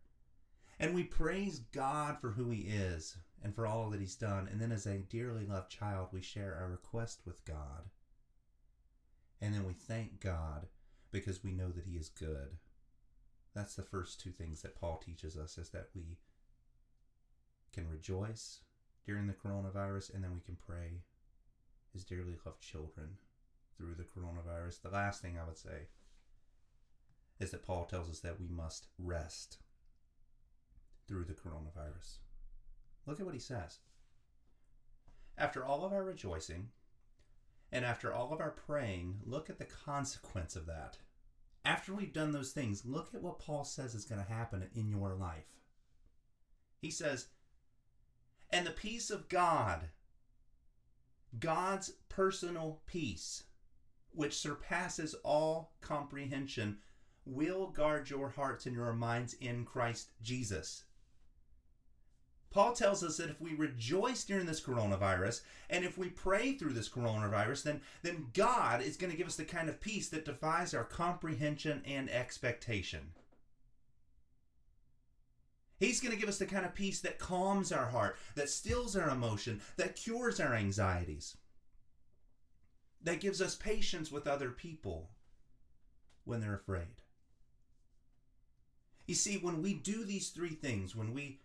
and 0.79 0.93
we 0.93 1.03
praise 1.03 1.59
God 1.71 2.19
for 2.19 2.31
who 2.31 2.49
He 2.49 2.61
is 2.61 3.17
and 3.43 3.53
for 3.53 3.67
all 3.67 3.89
that 3.89 3.99
He's 3.99 4.15
done. 4.15 4.47
And 4.51 4.59
then, 4.59 4.71
as 4.71 4.85
a 4.85 4.97
dearly 4.97 5.45
loved 5.45 5.71
child, 5.71 6.09
we 6.11 6.21
share 6.21 6.55
our 6.55 6.69
request 6.69 7.21
with 7.25 7.45
God. 7.45 7.89
And 9.45 9.53
then 9.53 9.63
we 9.63 9.73
thank 9.73 10.21
God 10.21 10.65
because 11.11 11.43
we 11.43 11.51
know 11.51 11.69
that 11.69 11.85
He 11.85 11.97
is 11.97 12.09
good. 12.09 12.57
That's 13.53 13.75
the 13.75 13.83
first 13.83 14.19
two 14.19 14.31
things 14.31 14.63
that 14.63 14.75
Paul 14.75 14.97
teaches 14.97 15.37
us 15.37 15.59
is 15.59 15.69
that 15.69 15.89
we 15.95 16.17
can 17.71 17.87
rejoice 17.87 18.61
during 19.05 19.27
the 19.27 19.33
coronavirus 19.33 20.15
and 20.15 20.23
then 20.23 20.33
we 20.33 20.39
can 20.39 20.55
pray 20.55 21.03
his 21.93 22.03
dearly 22.03 22.35
loved 22.43 22.59
children 22.59 23.17
through 23.77 23.93
the 23.93 24.03
coronavirus. 24.03 24.81
The 24.81 24.89
last 24.89 25.21
thing 25.21 25.37
I 25.37 25.45
would 25.45 25.59
say 25.59 25.89
is 27.39 27.51
that 27.51 27.63
Paul 27.63 27.85
tells 27.85 28.09
us 28.09 28.21
that 28.21 28.39
we 28.39 28.47
must 28.47 28.87
rest 28.97 29.59
through 31.07 31.25
the 31.25 31.33
coronavirus. 31.33 32.17
Look 33.05 33.19
at 33.19 33.25
what 33.27 33.35
he 33.35 33.39
says. 33.39 33.77
After 35.37 35.63
all 35.63 35.85
of 35.85 35.93
our 35.93 36.03
rejoicing 36.03 36.69
and 37.71 37.83
after 37.85 38.13
all 38.13 38.33
of 38.33 38.39
our 38.39 38.51
praying, 38.51 39.19
look 39.25 39.49
at 39.49 39.57
the 39.57 39.65
consequence 39.65 40.55
of 40.55 40.65
that. 40.67 40.97
After 41.63 41.93
we've 41.93 42.13
done 42.13 42.31
those 42.31 42.51
things, 42.51 42.85
look 42.85 43.13
at 43.13 43.21
what 43.21 43.39
Paul 43.39 43.63
says 43.63 43.95
is 43.95 44.05
going 44.05 44.23
to 44.23 44.31
happen 44.31 44.67
in 44.75 44.89
your 44.89 45.15
life. 45.15 45.47
He 46.81 46.91
says, 46.91 47.27
And 48.51 48.67
the 48.67 48.71
peace 48.71 49.09
of 49.09 49.27
God, 49.27 49.89
God's 51.39 51.93
personal 52.07 52.81
peace, 52.85 53.43
which 54.11 54.37
surpasses 54.37 55.15
all 55.23 55.73
comprehension, 55.81 56.77
will 57.25 57.69
guard 57.71 58.09
your 58.09 58.29
hearts 58.29 58.67
and 58.67 58.75
your 58.75 58.93
minds 58.93 59.33
in 59.33 59.65
Christ 59.65 60.09
Jesus. 60.21 60.83
Paul 62.55 62.71
tells 62.71 63.03
us 63.03 63.17
that 63.17 63.29
if 63.29 63.41
we 63.41 63.53
rejoice 63.53 64.23
during 64.23 64.45
this 64.45 64.61
coronavirus 64.61 65.41
and 65.69 65.83
if 65.83 65.97
we 65.97 66.07
pray 66.07 66.53
through 66.53 66.71
this 66.71 66.87
coronavirus, 66.87 67.63
then, 67.63 67.81
then 68.01 68.27
God 68.33 68.81
is 68.81 68.95
going 68.95 69.11
to 69.11 69.17
give 69.17 69.27
us 69.27 69.35
the 69.35 69.43
kind 69.43 69.67
of 69.67 69.81
peace 69.81 70.07
that 70.07 70.23
defies 70.23 70.73
our 70.73 70.85
comprehension 70.85 71.81
and 71.85 72.09
expectation. 72.09 73.11
He's 75.81 75.99
going 75.99 76.13
to 76.13 76.17
give 76.17 76.29
us 76.29 76.37
the 76.37 76.45
kind 76.45 76.65
of 76.65 76.73
peace 76.73 77.01
that 77.01 77.19
calms 77.19 77.73
our 77.73 77.87
heart, 77.87 78.15
that 78.35 78.49
stills 78.49 78.95
our 78.95 79.09
emotion, 79.09 79.59
that 79.75 79.97
cures 79.97 80.39
our 80.39 80.53
anxieties, 80.53 81.35
that 83.03 83.19
gives 83.19 83.41
us 83.41 83.55
patience 83.55 84.13
with 84.13 84.27
other 84.27 84.51
people 84.51 85.09
when 86.23 86.39
they're 86.39 86.55
afraid. 86.55 87.01
You 89.07 89.15
see, 89.15 89.39
when 89.39 89.61
we 89.61 89.73
do 89.73 90.05
these 90.05 90.29
three 90.29 90.55
things, 90.55 90.95
when 90.95 91.13
we 91.13 91.41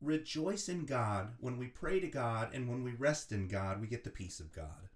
rejoice 0.00 0.68
in 0.68 0.86
God, 0.86 1.32
when 1.40 1.58
we 1.58 1.66
pray 1.66 2.00
to 2.00 2.08
God, 2.08 2.54
and 2.54 2.68
when 2.68 2.82
we 2.82 2.92
rest 2.92 3.32
in 3.32 3.48
God, 3.48 3.80
we 3.80 3.86
get 3.86 4.04
the 4.04 4.10
peace 4.10 4.40
of 4.40 4.52
God. 4.52 4.88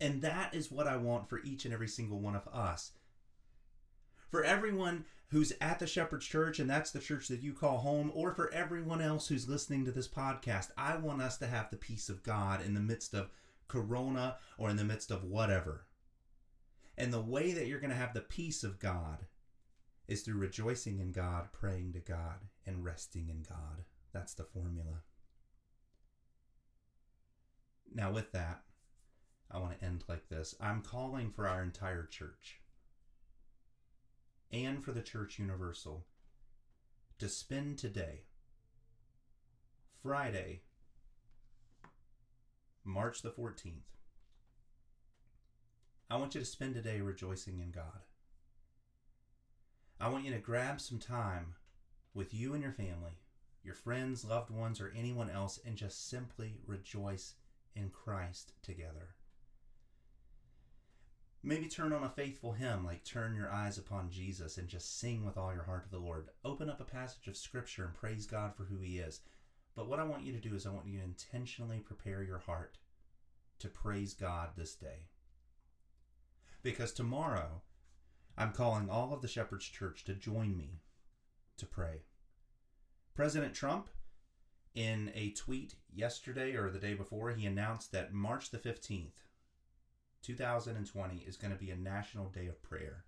And 0.00 0.22
that 0.22 0.54
is 0.54 0.70
what 0.70 0.86
I 0.86 0.96
want 0.96 1.28
for 1.28 1.40
each 1.44 1.64
and 1.64 1.74
every 1.74 1.88
single 1.88 2.18
one 2.18 2.34
of 2.34 2.48
us. 2.48 2.92
For 4.30 4.42
everyone 4.42 5.04
who's 5.28 5.52
at 5.60 5.78
the 5.78 5.86
Shepherd's 5.86 6.26
Church, 6.26 6.58
and 6.58 6.68
that's 6.68 6.90
the 6.90 6.98
church 6.98 7.28
that 7.28 7.42
you 7.42 7.52
call 7.52 7.78
home, 7.78 8.10
or 8.14 8.32
for 8.32 8.52
everyone 8.52 9.00
else 9.00 9.28
who's 9.28 9.48
listening 9.48 9.84
to 9.84 9.92
this 9.92 10.08
podcast, 10.08 10.70
I 10.76 10.96
want 10.96 11.22
us 11.22 11.36
to 11.38 11.46
have 11.46 11.70
the 11.70 11.76
peace 11.76 12.08
of 12.08 12.22
God 12.22 12.64
in 12.64 12.74
the 12.74 12.80
midst 12.80 13.14
of 13.14 13.30
Corona 13.68 14.36
or 14.58 14.70
in 14.70 14.76
the 14.76 14.84
midst 14.84 15.10
of 15.10 15.22
whatever. 15.22 15.86
And 16.98 17.12
the 17.12 17.20
way 17.20 17.52
that 17.52 17.66
you're 17.66 17.80
going 17.80 17.90
to 17.90 17.96
have 17.96 18.14
the 18.14 18.20
peace 18.20 18.64
of 18.64 18.78
God 18.78 19.26
is 20.10 20.22
through 20.22 20.38
rejoicing 20.38 20.98
in 20.98 21.12
God, 21.12 21.52
praying 21.52 21.92
to 21.92 22.00
God, 22.00 22.40
and 22.66 22.84
resting 22.84 23.28
in 23.28 23.44
God. 23.48 23.84
That's 24.12 24.34
the 24.34 24.42
formula. 24.42 25.02
Now, 27.94 28.10
with 28.10 28.32
that, 28.32 28.62
I 29.52 29.58
want 29.58 29.78
to 29.78 29.86
end 29.86 30.04
like 30.08 30.28
this 30.28 30.56
I'm 30.60 30.82
calling 30.82 31.30
for 31.30 31.46
our 31.46 31.62
entire 31.62 32.06
church 32.06 32.60
and 34.50 34.82
for 34.82 34.90
the 34.90 35.00
Church 35.00 35.38
Universal 35.38 36.04
to 37.20 37.28
spend 37.28 37.78
today, 37.78 38.22
Friday, 40.02 40.62
March 42.84 43.22
the 43.22 43.30
14th. 43.30 43.86
I 46.10 46.16
want 46.16 46.34
you 46.34 46.40
to 46.40 46.46
spend 46.46 46.74
today 46.74 47.00
rejoicing 47.00 47.60
in 47.60 47.70
God. 47.70 48.09
I 50.00 50.08
want 50.08 50.24
you 50.24 50.32
to 50.32 50.38
grab 50.38 50.80
some 50.80 50.98
time 50.98 51.54
with 52.14 52.32
you 52.32 52.54
and 52.54 52.62
your 52.62 52.72
family, 52.72 53.18
your 53.62 53.74
friends, 53.74 54.24
loved 54.24 54.50
ones, 54.50 54.80
or 54.80 54.92
anyone 54.96 55.28
else, 55.28 55.60
and 55.66 55.76
just 55.76 56.08
simply 56.08 56.56
rejoice 56.66 57.34
in 57.76 57.90
Christ 57.90 58.52
together. 58.62 59.14
Maybe 61.42 61.68
turn 61.68 61.92
on 61.92 62.02
a 62.02 62.08
faithful 62.08 62.52
hymn 62.52 62.84
like 62.84 63.04
Turn 63.04 63.34
Your 63.34 63.52
Eyes 63.52 63.76
Upon 63.76 64.10
Jesus 64.10 64.56
and 64.56 64.68
just 64.68 64.98
sing 64.98 65.24
with 65.24 65.36
all 65.36 65.52
your 65.52 65.64
heart 65.64 65.84
to 65.84 65.90
the 65.90 65.98
Lord. 65.98 66.28
Open 66.46 66.70
up 66.70 66.80
a 66.80 66.84
passage 66.84 67.28
of 67.28 67.36
Scripture 67.36 67.84
and 67.84 67.94
praise 67.94 68.26
God 68.26 68.54
for 68.54 68.64
who 68.64 68.78
He 68.80 68.98
is. 68.98 69.20
But 69.74 69.86
what 69.86 69.98
I 69.98 70.04
want 70.04 70.24
you 70.24 70.32
to 70.32 70.38
do 70.38 70.54
is 70.54 70.66
I 70.66 70.70
want 70.70 70.86
you 70.86 70.98
to 70.98 71.04
intentionally 71.04 71.78
prepare 71.78 72.22
your 72.22 72.38
heart 72.38 72.78
to 73.58 73.68
praise 73.68 74.14
God 74.14 74.50
this 74.56 74.74
day. 74.74 75.08
Because 76.62 76.92
tomorrow, 76.92 77.62
I'm 78.40 78.52
calling 78.52 78.88
all 78.88 79.12
of 79.12 79.20
the 79.20 79.28
Shepherd's 79.28 79.66
Church 79.66 80.02
to 80.04 80.14
join 80.14 80.56
me 80.56 80.80
to 81.58 81.66
pray. 81.66 82.04
President 83.14 83.52
Trump, 83.52 83.88
in 84.74 85.12
a 85.14 85.32
tweet 85.32 85.74
yesterday 85.94 86.54
or 86.54 86.70
the 86.70 86.78
day 86.78 86.94
before, 86.94 87.32
he 87.32 87.44
announced 87.44 87.92
that 87.92 88.14
March 88.14 88.50
the 88.50 88.56
15th, 88.56 89.26
2020 90.22 91.16
is 91.18 91.36
going 91.36 91.52
to 91.52 91.58
be 91.58 91.70
a 91.70 91.76
national 91.76 92.30
day 92.30 92.46
of 92.46 92.62
prayer. 92.62 93.04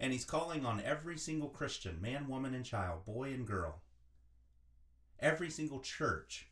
And 0.00 0.10
he's 0.10 0.24
calling 0.24 0.64
on 0.64 0.80
every 0.80 1.18
single 1.18 1.50
Christian, 1.50 2.00
man, 2.00 2.26
woman, 2.26 2.54
and 2.54 2.64
child, 2.64 3.04
boy 3.04 3.24
and 3.24 3.46
girl, 3.46 3.82
every 5.20 5.50
single 5.50 5.80
church 5.80 6.48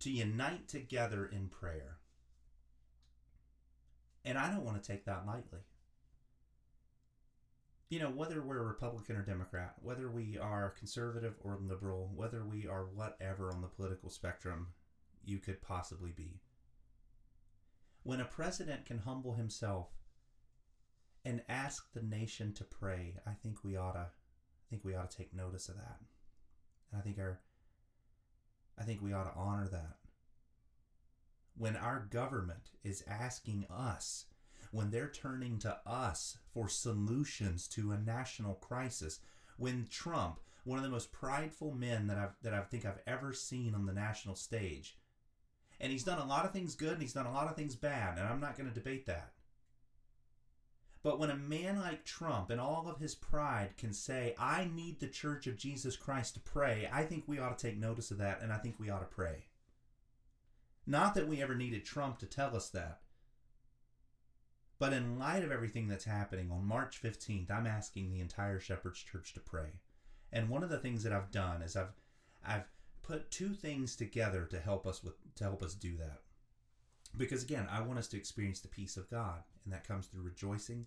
to 0.00 0.10
unite 0.10 0.68
together 0.68 1.24
in 1.24 1.48
prayer. 1.48 2.00
And 4.26 4.36
I 4.36 4.50
don't 4.50 4.66
want 4.66 4.82
to 4.82 4.86
take 4.86 5.06
that 5.06 5.26
lightly. 5.26 5.60
You 7.90 8.00
know, 8.00 8.10
whether 8.10 8.42
we're 8.42 8.62
Republican 8.62 9.16
or 9.16 9.22
Democrat, 9.22 9.74
whether 9.80 10.10
we 10.10 10.38
are 10.38 10.70
conservative 10.70 11.36
or 11.40 11.58
liberal, 11.60 12.12
whether 12.14 12.44
we 12.44 12.66
are 12.66 12.84
whatever 12.86 13.52
on 13.52 13.62
the 13.62 13.68
political 13.68 14.10
spectrum 14.10 14.68
you 15.24 15.38
could 15.38 15.62
possibly 15.62 16.12
be 16.12 16.40
when 18.02 18.20
a 18.20 18.24
president 18.24 18.86
can 18.86 18.98
humble 18.98 19.34
himself 19.34 19.88
and 21.24 21.42
ask 21.48 21.92
the 21.92 22.02
nation 22.02 22.52
to 22.54 22.64
pray, 22.64 23.16
I 23.26 23.32
think 23.32 23.64
we 23.64 23.76
ought 23.76 23.92
to 23.92 24.00
I 24.08 24.66
think 24.70 24.84
we 24.84 24.94
ought 24.94 25.10
to 25.10 25.16
take 25.16 25.34
notice 25.34 25.68
of 25.68 25.76
that. 25.76 25.98
And 26.92 27.00
I 27.00 27.02
think 27.02 27.18
our 27.18 27.40
I 28.78 28.84
think 28.84 29.02
we 29.02 29.12
ought 29.12 29.24
to 29.24 29.38
honor 29.38 29.68
that. 29.68 29.96
when 31.56 31.76
our 31.76 32.06
government 32.10 32.70
is 32.84 33.02
asking 33.06 33.66
us, 33.70 34.26
when 34.72 34.90
they're 34.90 35.10
turning 35.10 35.58
to 35.58 35.78
us 35.86 36.38
for 36.52 36.68
solutions 36.68 37.68
to 37.68 37.92
a 37.92 37.98
national 37.98 38.54
crisis, 38.54 39.20
when 39.56 39.86
Trump, 39.90 40.40
one 40.64 40.78
of 40.78 40.84
the 40.84 40.90
most 40.90 41.12
prideful 41.12 41.72
men 41.72 42.06
that 42.06 42.18
I've 42.18 42.36
that 42.42 42.54
I 42.54 42.60
think 42.62 42.84
I've 42.84 43.02
ever 43.06 43.32
seen 43.32 43.74
on 43.74 43.86
the 43.86 43.92
national 43.92 44.34
stage, 44.34 44.96
and 45.80 45.92
he's 45.92 46.04
done 46.04 46.18
a 46.18 46.26
lot 46.26 46.44
of 46.44 46.52
things 46.52 46.74
good 46.74 46.92
and 46.92 47.02
he's 47.02 47.12
done 47.12 47.26
a 47.26 47.32
lot 47.32 47.48
of 47.48 47.56
things 47.56 47.74
bad, 47.74 48.18
and 48.18 48.26
I'm 48.26 48.40
not 48.40 48.56
going 48.56 48.68
to 48.68 48.74
debate 48.74 49.06
that. 49.06 49.32
But 51.02 51.18
when 51.18 51.30
a 51.30 51.36
man 51.36 51.78
like 51.78 52.04
Trump, 52.04 52.50
in 52.50 52.58
all 52.58 52.88
of 52.88 52.98
his 52.98 53.14
pride, 53.14 53.76
can 53.76 53.92
say, 53.92 54.34
I 54.38 54.68
need 54.74 54.98
the 54.98 55.06
Church 55.06 55.46
of 55.46 55.56
Jesus 55.56 55.96
Christ 55.96 56.34
to 56.34 56.40
pray, 56.40 56.88
I 56.92 57.04
think 57.04 57.24
we 57.26 57.38
ought 57.38 57.56
to 57.56 57.66
take 57.66 57.78
notice 57.78 58.10
of 58.10 58.18
that 58.18 58.42
and 58.42 58.52
I 58.52 58.58
think 58.58 58.76
we 58.78 58.90
ought 58.90 58.98
to 58.98 59.06
pray. 59.06 59.46
Not 60.86 61.14
that 61.14 61.28
we 61.28 61.40
ever 61.40 61.54
needed 61.54 61.84
Trump 61.84 62.18
to 62.18 62.26
tell 62.26 62.56
us 62.56 62.68
that. 62.70 63.00
But 64.78 64.92
in 64.92 65.18
light 65.18 65.42
of 65.42 65.50
everything 65.50 65.88
that's 65.88 66.04
happening 66.04 66.50
on 66.52 66.64
March 66.64 67.02
15th, 67.02 67.50
I'm 67.50 67.66
asking 67.66 68.12
the 68.12 68.20
entire 68.20 68.60
Shepherd's 68.60 69.02
Church 69.02 69.34
to 69.34 69.40
pray. 69.40 69.80
And 70.32 70.48
one 70.48 70.62
of 70.62 70.70
the 70.70 70.78
things 70.78 71.02
that 71.02 71.12
I've 71.12 71.30
done 71.30 71.62
is 71.62 71.76
I've 71.76 71.92
I've 72.46 72.68
put 73.02 73.30
two 73.30 73.54
things 73.54 73.96
together 73.96 74.44
to 74.44 74.60
help 74.60 74.86
us 74.86 75.02
with 75.02 75.14
to 75.36 75.44
help 75.44 75.62
us 75.62 75.74
do 75.74 75.96
that. 75.96 76.20
Because 77.16 77.42
again, 77.42 77.66
I 77.70 77.80
want 77.80 77.98
us 77.98 78.06
to 78.08 78.16
experience 78.16 78.60
the 78.60 78.68
peace 78.68 78.96
of 78.96 79.10
God, 79.10 79.42
and 79.64 79.72
that 79.72 79.88
comes 79.88 80.06
through 80.06 80.22
rejoicing, 80.22 80.86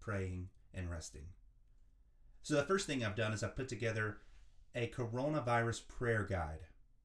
praying, 0.00 0.48
and 0.72 0.90
resting. 0.90 1.26
So 2.42 2.54
the 2.54 2.62
first 2.62 2.86
thing 2.86 3.04
I've 3.04 3.16
done 3.16 3.32
is 3.32 3.42
I've 3.42 3.56
put 3.56 3.68
together 3.68 4.18
a 4.74 4.88
coronavirus 4.88 5.88
prayer 5.88 6.24
guide 6.24 6.60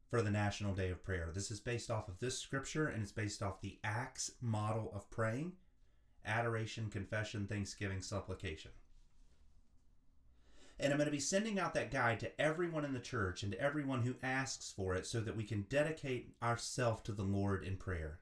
for 0.09 0.21
the 0.21 0.31
National 0.31 0.73
Day 0.73 0.89
of 0.89 1.03
Prayer. 1.03 1.29
This 1.33 1.51
is 1.51 1.59
based 1.59 1.91
off 1.91 2.07
of 2.07 2.19
this 2.19 2.37
scripture 2.37 2.87
and 2.87 3.01
it's 3.01 3.11
based 3.11 3.41
off 3.41 3.61
the 3.61 3.79
Acts 3.83 4.31
model 4.41 4.91
of 4.93 5.09
praying 5.09 5.53
adoration, 6.25 6.89
confession, 6.89 7.47
thanksgiving, 7.47 8.01
supplication. 8.01 8.71
And 10.79 10.93
I'm 10.93 10.97
going 10.97 11.07
to 11.07 11.11
be 11.11 11.19
sending 11.19 11.59
out 11.59 11.73
that 11.73 11.91
guide 11.91 12.21
to 12.21 12.41
everyone 12.41 12.85
in 12.85 12.93
the 12.93 12.99
church 12.99 13.43
and 13.43 13.51
to 13.51 13.59
everyone 13.59 14.03
who 14.03 14.15
asks 14.23 14.71
for 14.71 14.95
it 14.95 15.05
so 15.05 15.19
that 15.19 15.35
we 15.35 15.43
can 15.43 15.65
dedicate 15.69 16.33
ourselves 16.41 17.01
to 17.03 17.11
the 17.11 17.23
Lord 17.23 17.65
in 17.65 17.75
prayer. 17.75 18.19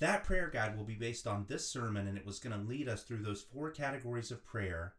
That 0.00 0.24
prayer 0.24 0.48
guide 0.48 0.76
will 0.76 0.84
be 0.84 0.94
based 0.94 1.26
on 1.26 1.46
this 1.48 1.66
sermon 1.68 2.06
and 2.06 2.18
it 2.18 2.26
was 2.26 2.38
going 2.38 2.58
to 2.58 2.66
lead 2.66 2.88
us 2.88 3.04
through 3.04 3.22
those 3.22 3.42
four 3.42 3.70
categories 3.70 4.30
of 4.30 4.44
prayer 4.44 4.94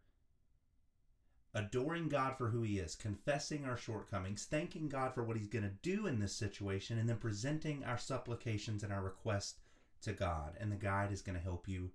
adoring 1.53 2.07
God 2.07 2.37
for 2.37 2.49
who 2.49 2.61
He 2.63 2.79
is, 2.79 2.95
confessing 2.95 3.65
our 3.65 3.77
shortcomings, 3.77 4.45
thanking 4.45 4.87
God 4.87 5.13
for 5.13 5.23
what 5.23 5.37
He's 5.37 5.47
going 5.47 5.63
to 5.63 5.75
do 5.81 6.07
in 6.07 6.19
this 6.19 6.35
situation, 6.35 6.97
and 6.97 7.09
then 7.09 7.17
presenting 7.17 7.83
our 7.83 7.97
supplications 7.97 8.83
and 8.83 8.93
our 8.93 9.03
requests 9.03 9.59
to 10.01 10.13
God. 10.13 10.55
And 10.59 10.71
the 10.71 10.75
guide 10.75 11.11
is 11.11 11.21
going 11.21 11.37
to 11.37 11.43
help 11.43 11.67
you 11.67 11.91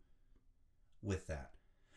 with 1.02 1.26
that. 1.26 1.50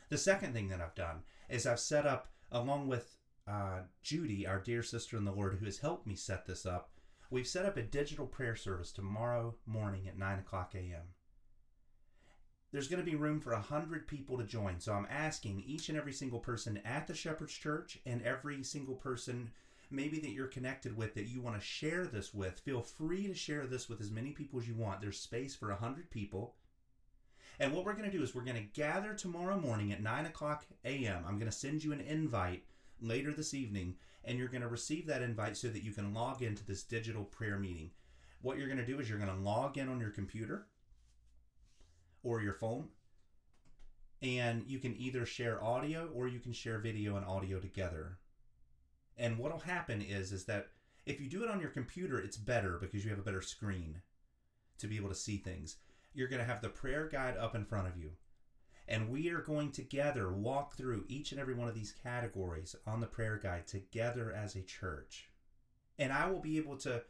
The 0.10 0.18
second 0.18 0.54
thing 0.54 0.70
that 0.70 0.82
I've 0.82 0.96
done 0.96 1.24
is 1.50 1.66
I've 1.66 1.80
set 1.80 2.06
up 2.06 2.28
along 2.52 2.88
with 2.88 3.18
uh, 3.48 3.82
Judy, 4.04 4.46
our 4.46 4.60
dear 4.60 4.84
sister 4.84 5.18
in 5.18 5.26
the 5.26 5.32
Lord, 5.32 5.58
who 5.60 5.66
has 5.66 5.80
helped 5.80 6.06
me 6.06 6.16
set 6.16 6.46
this 6.46 6.66
up, 6.66 6.92
we've 7.30 7.48
set 7.48 7.66
up 7.66 7.78
a 7.78 7.82
digital 7.82 8.28
prayer 8.28 8.56
service 8.56 8.92
tomorrow 8.92 9.56
morning 9.66 10.08
at 10.08 10.18
9 10.18 10.40
o'clock 10.40 10.74
a.m. 10.76 11.14
There's 12.72 12.88
going 12.88 13.04
to 13.04 13.10
be 13.10 13.16
room 13.16 13.40
for 13.40 13.54
100 13.54 14.08
people 14.08 14.38
to 14.38 14.44
join. 14.44 14.80
So 14.80 14.94
I'm 14.94 15.08
asking 15.10 15.64
each 15.66 15.90
and 15.90 15.98
every 15.98 16.14
single 16.14 16.40
person 16.40 16.80
at 16.86 17.08
the 17.08 17.16
Shepherd's 17.16 17.54
Church 17.54 17.98
and 18.06 18.22
every 18.22 18.64
single 18.64 18.96
person 18.96 19.50
maybe 19.92 20.20
that 20.20 20.32
you're 20.32 20.48
connected 20.48 20.96
with 20.96 21.16
that 21.16 21.28
you 21.28 21.42
want 21.42 21.60
to 21.60 21.66
share 21.66 22.06
this 22.06 22.34
with, 22.34 22.60
feel 22.60 22.82
free 22.82 23.28
to 23.28 23.34
share 23.34 23.66
this 23.66 23.90
with 23.90 24.02
as 24.02 24.12
many 24.12 24.32
people 24.32 24.60
as 24.60 24.68
you 24.68 24.76
want. 24.76 25.02
There's 25.02 25.20
space 25.20 25.56
for 25.56 25.70
100 25.70 26.10
people. 26.10 26.56
And 27.60 27.74
what 27.74 27.84
we're 27.84 27.94
going 27.94 28.10
to 28.10 28.18
do 28.18 28.24
is 28.24 28.34
we're 28.34 28.44
going 28.44 28.56
to 28.56 28.80
gather 28.80 29.14
tomorrow 29.14 29.60
morning 29.60 29.92
at 29.92 30.02
9 30.02 30.26
o'clock 30.28 30.66
a.m. 30.86 31.24
I'm 31.28 31.40
going 31.40 31.52
to 31.52 31.58
send 31.58 31.84
you 31.84 31.92
an 31.92 32.02
invite 32.02 32.64
later 33.02 33.34
this 33.34 33.54
evening, 33.54 33.96
and 34.24 34.38
you're 34.38 34.48
going 34.48 34.62
to 34.62 34.68
receive 34.68 35.08
that 35.08 35.22
invite 35.22 35.58
so 35.58 35.68
that 35.68 35.84
you 35.84 35.92
can 35.92 36.14
log 36.14 36.42
into 36.42 36.66
this 36.66 36.84
digital 36.84 37.24
prayer 37.24 37.58
meeting. 37.58 37.92
What 38.42 38.58
you're 38.58 38.68
going 38.68 38.80
to 38.80 38.86
do 38.86 39.00
is 39.00 39.10
you're 39.10 39.20
going 39.20 39.36
to 39.36 39.44
log 39.44 39.78
in 39.78 39.90
on 39.90 40.00
your 40.00 40.12
computer 40.12 40.68
or 42.24 42.42
your 42.42 42.54
phone, 42.54 42.88
and 44.22 44.64
you 44.68 44.80
can 44.80 44.96
either 44.98 45.26
share 45.26 45.64
audio 45.64 46.10
or 46.14 46.28
you 46.28 46.40
can 46.40 46.54
share 46.54 46.80
video 46.80 47.16
and 47.18 47.26
audio 47.26 47.60
together. 47.60 48.18
And 49.20 49.38
what'll 49.38 49.60
happen 49.60 50.02
is 50.02 50.32
is 50.32 50.46
that 50.46 50.70
if 51.06 51.22
you 51.22 51.30
do 51.30 51.44
it 51.44 51.50
on 51.50 51.60
your 51.60 51.70
computer, 51.70 52.18
it's 52.18 52.38
better 52.38 52.78
because 52.80 53.04
you 53.04 53.12
have 53.12 53.20
a 53.20 53.24
better 53.24 53.42
screen 53.42 54.02
to 54.80 54.88
be 54.88 54.96
able 54.96 55.10
to 55.10 55.16
see 55.16 55.38
things 55.38 55.78
you're 56.14 56.28
going 56.28 56.42
to 56.42 56.48
have 56.48 56.62
the 56.62 56.70
prayer 56.70 57.08
guide 57.08 57.38
up 57.38 57.56
in 57.56 57.66
front 57.66 57.88
of 57.88 57.98
you. 57.98 58.12
And 58.88 59.10
we 59.10 59.30
are 59.30 59.42
going 59.42 59.72
together 59.72 60.32
walk 60.32 60.76
through 60.76 61.06
each 61.08 61.32
and 61.32 61.40
every 61.40 61.54
one 61.54 61.68
of 61.68 61.76
these 61.76 61.94
categories 62.04 62.76
on 62.88 63.00
the 63.00 63.08
prayer 63.08 63.40
guide 63.42 63.68
together 63.68 64.34
as 64.36 64.56
a 64.56 64.62
church. 64.62 65.30
And 66.00 66.12
I 66.12 66.28
will 66.30 66.40
be 66.40 66.58
able 66.58 66.78
to 66.78 67.04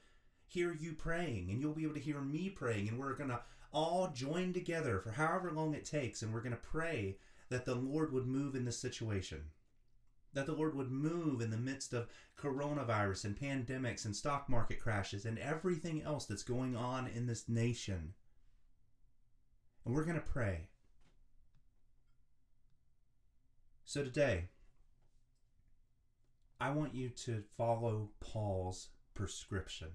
hear 0.47 0.73
you 0.73 0.93
praying, 0.93 1.49
and 1.49 1.61
you'll 1.61 1.73
be 1.73 1.83
able 1.83 1.93
to 1.93 1.99
hear 1.99 2.19
me 2.19 2.49
praying, 2.49 2.89
and 2.89 2.99
we're 2.99 3.13
going 3.13 3.29
to 3.29 3.39
all 3.71 4.11
join 4.13 4.51
together 4.51 4.99
for 4.99 5.11
however 5.11 5.51
long 5.51 5.73
it 5.73 5.85
takes, 5.85 6.21
and 6.21 6.33
we're 6.33 6.41
going 6.41 6.51
to 6.51 6.57
pray 6.57 7.17
that 7.49 7.65
the 7.65 7.75
Lord 7.75 8.11
would 8.11 8.27
move 8.27 8.55
in 8.55 8.65
this 8.65 8.79
situation. 8.79 9.43
That 10.33 10.45
the 10.45 10.53
Lord 10.53 10.75
would 10.75 10.91
move 10.91 11.41
in 11.41 11.49
the 11.49 11.57
midst 11.57 11.93
of 11.93 12.07
coronavirus 12.39 13.25
and 13.25 13.35
pandemics 13.35 14.05
and 14.05 14.15
stock 14.15 14.47
market 14.47 14.79
crashes 14.79 15.25
and 15.25 15.39
everything 15.39 16.03
else 16.03 16.25
that's 16.25 16.43
going 16.43 16.75
on 16.75 17.07
in 17.07 17.25
this 17.25 17.49
nation. 17.49 18.13
And 19.85 19.95
we're 19.95 20.05
going 20.05 20.19
to 20.19 20.21
pray. 20.21 20.67
So 23.85 24.03
today, 24.03 24.49
I 26.61 26.69
want 26.71 26.93
you 26.93 27.09
to 27.09 27.43
follow 27.57 28.11
Paul's 28.19 28.89
prescription. 29.15 29.89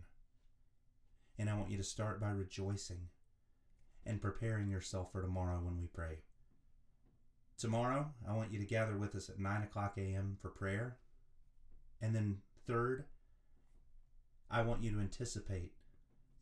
And 1.38 1.48
I 1.48 1.54
want 1.54 1.70
you 1.70 1.76
to 1.76 1.84
start 1.84 2.20
by 2.20 2.30
rejoicing 2.30 3.08
and 4.04 4.20
preparing 4.20 4.68
yourself 4.68 5.12
for 5.12 5.22
tomorrow 5.22 5.60
when 5.62 5.78
we 5.78 5.86
pray. 5.86 6.18
Tomorrow, 7.58 8.10
I 8.28 8.34
want 8.34 8.52
you 8.52 8.58
to 8.58 8.66
gather 8.66 8.96
with 8.96 9.14
us 9.14 9.28
at 9.28 9.38
9 9.38 9.62
o'clock 9.62 9.94
a.m. 9.96 10.36
for 10.40 10.50
prayer. 10.50 10.98
And 12.00 12.14
then, 12.14 12.38
third, 12.66 13.04
I 14.50 14.62
want 14.62 14.82
you 14.82 14.90
to 14.92 15.00
anticipate 15.00 15.72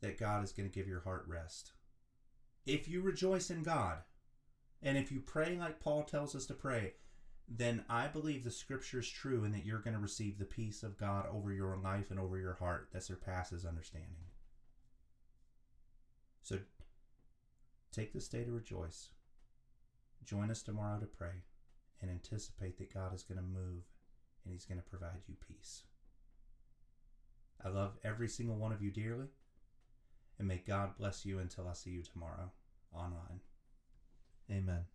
that 0.01 0.19
God 0.19 0.43
is 0.43 0.51
going 0.51 0.69
to 0.69 0.73
give 0.73 0.87
your 0.87 1.01
heart 1.01 1.25
rest. 1.27 1.71
If 2.65 2.87
you 2.87 3.01
rejoice 3.01 3.49
in 3.49 3.63
God, 3.63 3.99
and 4.81 4.97
if 4.97 5.11
you 5.11 5.19
pray 5.19 5.57
like 5.57 5.79
Paul 5.79 6.03
tells 6.03 6.35
us 6.35 6.45
to 6.47 6.53
pray, 6.53 6.93
then 7.47 7.83
I 7.89 8.07
believe 8.07 8.43
the 8.43 8.51
scripture 8.51 8.99
is 8.99 9.09
true 9.09 9.43
and 9.43 9.53
that 9.53 9.65
you're 9.65 9.79
going 9.79 9.95
to 9.95 9.99
receive 9.99 10.37
the 10.37 10.45
peace 10.45 10.83
of 10.83 10.97
God 10.97 11.25
over 11.31 11.51
your 11.53 11.77
life 11.77 12.09
and 12.09 12.19
over 12.19 12.37
your 12.37 12.55
heart 12.55 12.89
that 12.91 13.03
surpasses 13.03 13.65
understanding. 13.65 14.25
So 16.41 16.59
take 17.91 18.13
this 18.13 18.27
day 18.27 18.43
to 18.43 18.51
rejoice. 18.51 19.09
Join 20.25 20.49
us 20.49 20.61
tomorrow 20.61 20.99
to 20.99 21.05
pray 21.05 21.43
and 22.01 22.09
anticipate 22.09 22.77
that 22.77 22.93
God 22.93 23.13
is 23.13 23.23
going 23.23 23.37
to 23.37 23.43
move 23.43 23.83
and 24.43 24.53
He's 24.53 24.65
going 24.65 24.81
to 24.81 24.89
provide 24.89 25.23
you 25.27 25.35
peace. 25.47 25.83
I 27.63 27.69
love 27.69 27.97
every 28.03 28.27
single 28.27 28.55
one 28.55 28.71
of 28.71 28.81
you 28.81 28.91
dearly. 28.91 29.27
And 30.39 30.47
may 30.47 30.61
God 30.65 30.97
bless 30.97 31.25
you 31.25 31.39
until 31.39 31.67
I 31.67 31.73
see 31.73 31.91
you 31.91 32.01
tomorrow 32.01 32.51
online. 32.93 33.41
Amen. 34.51 34.85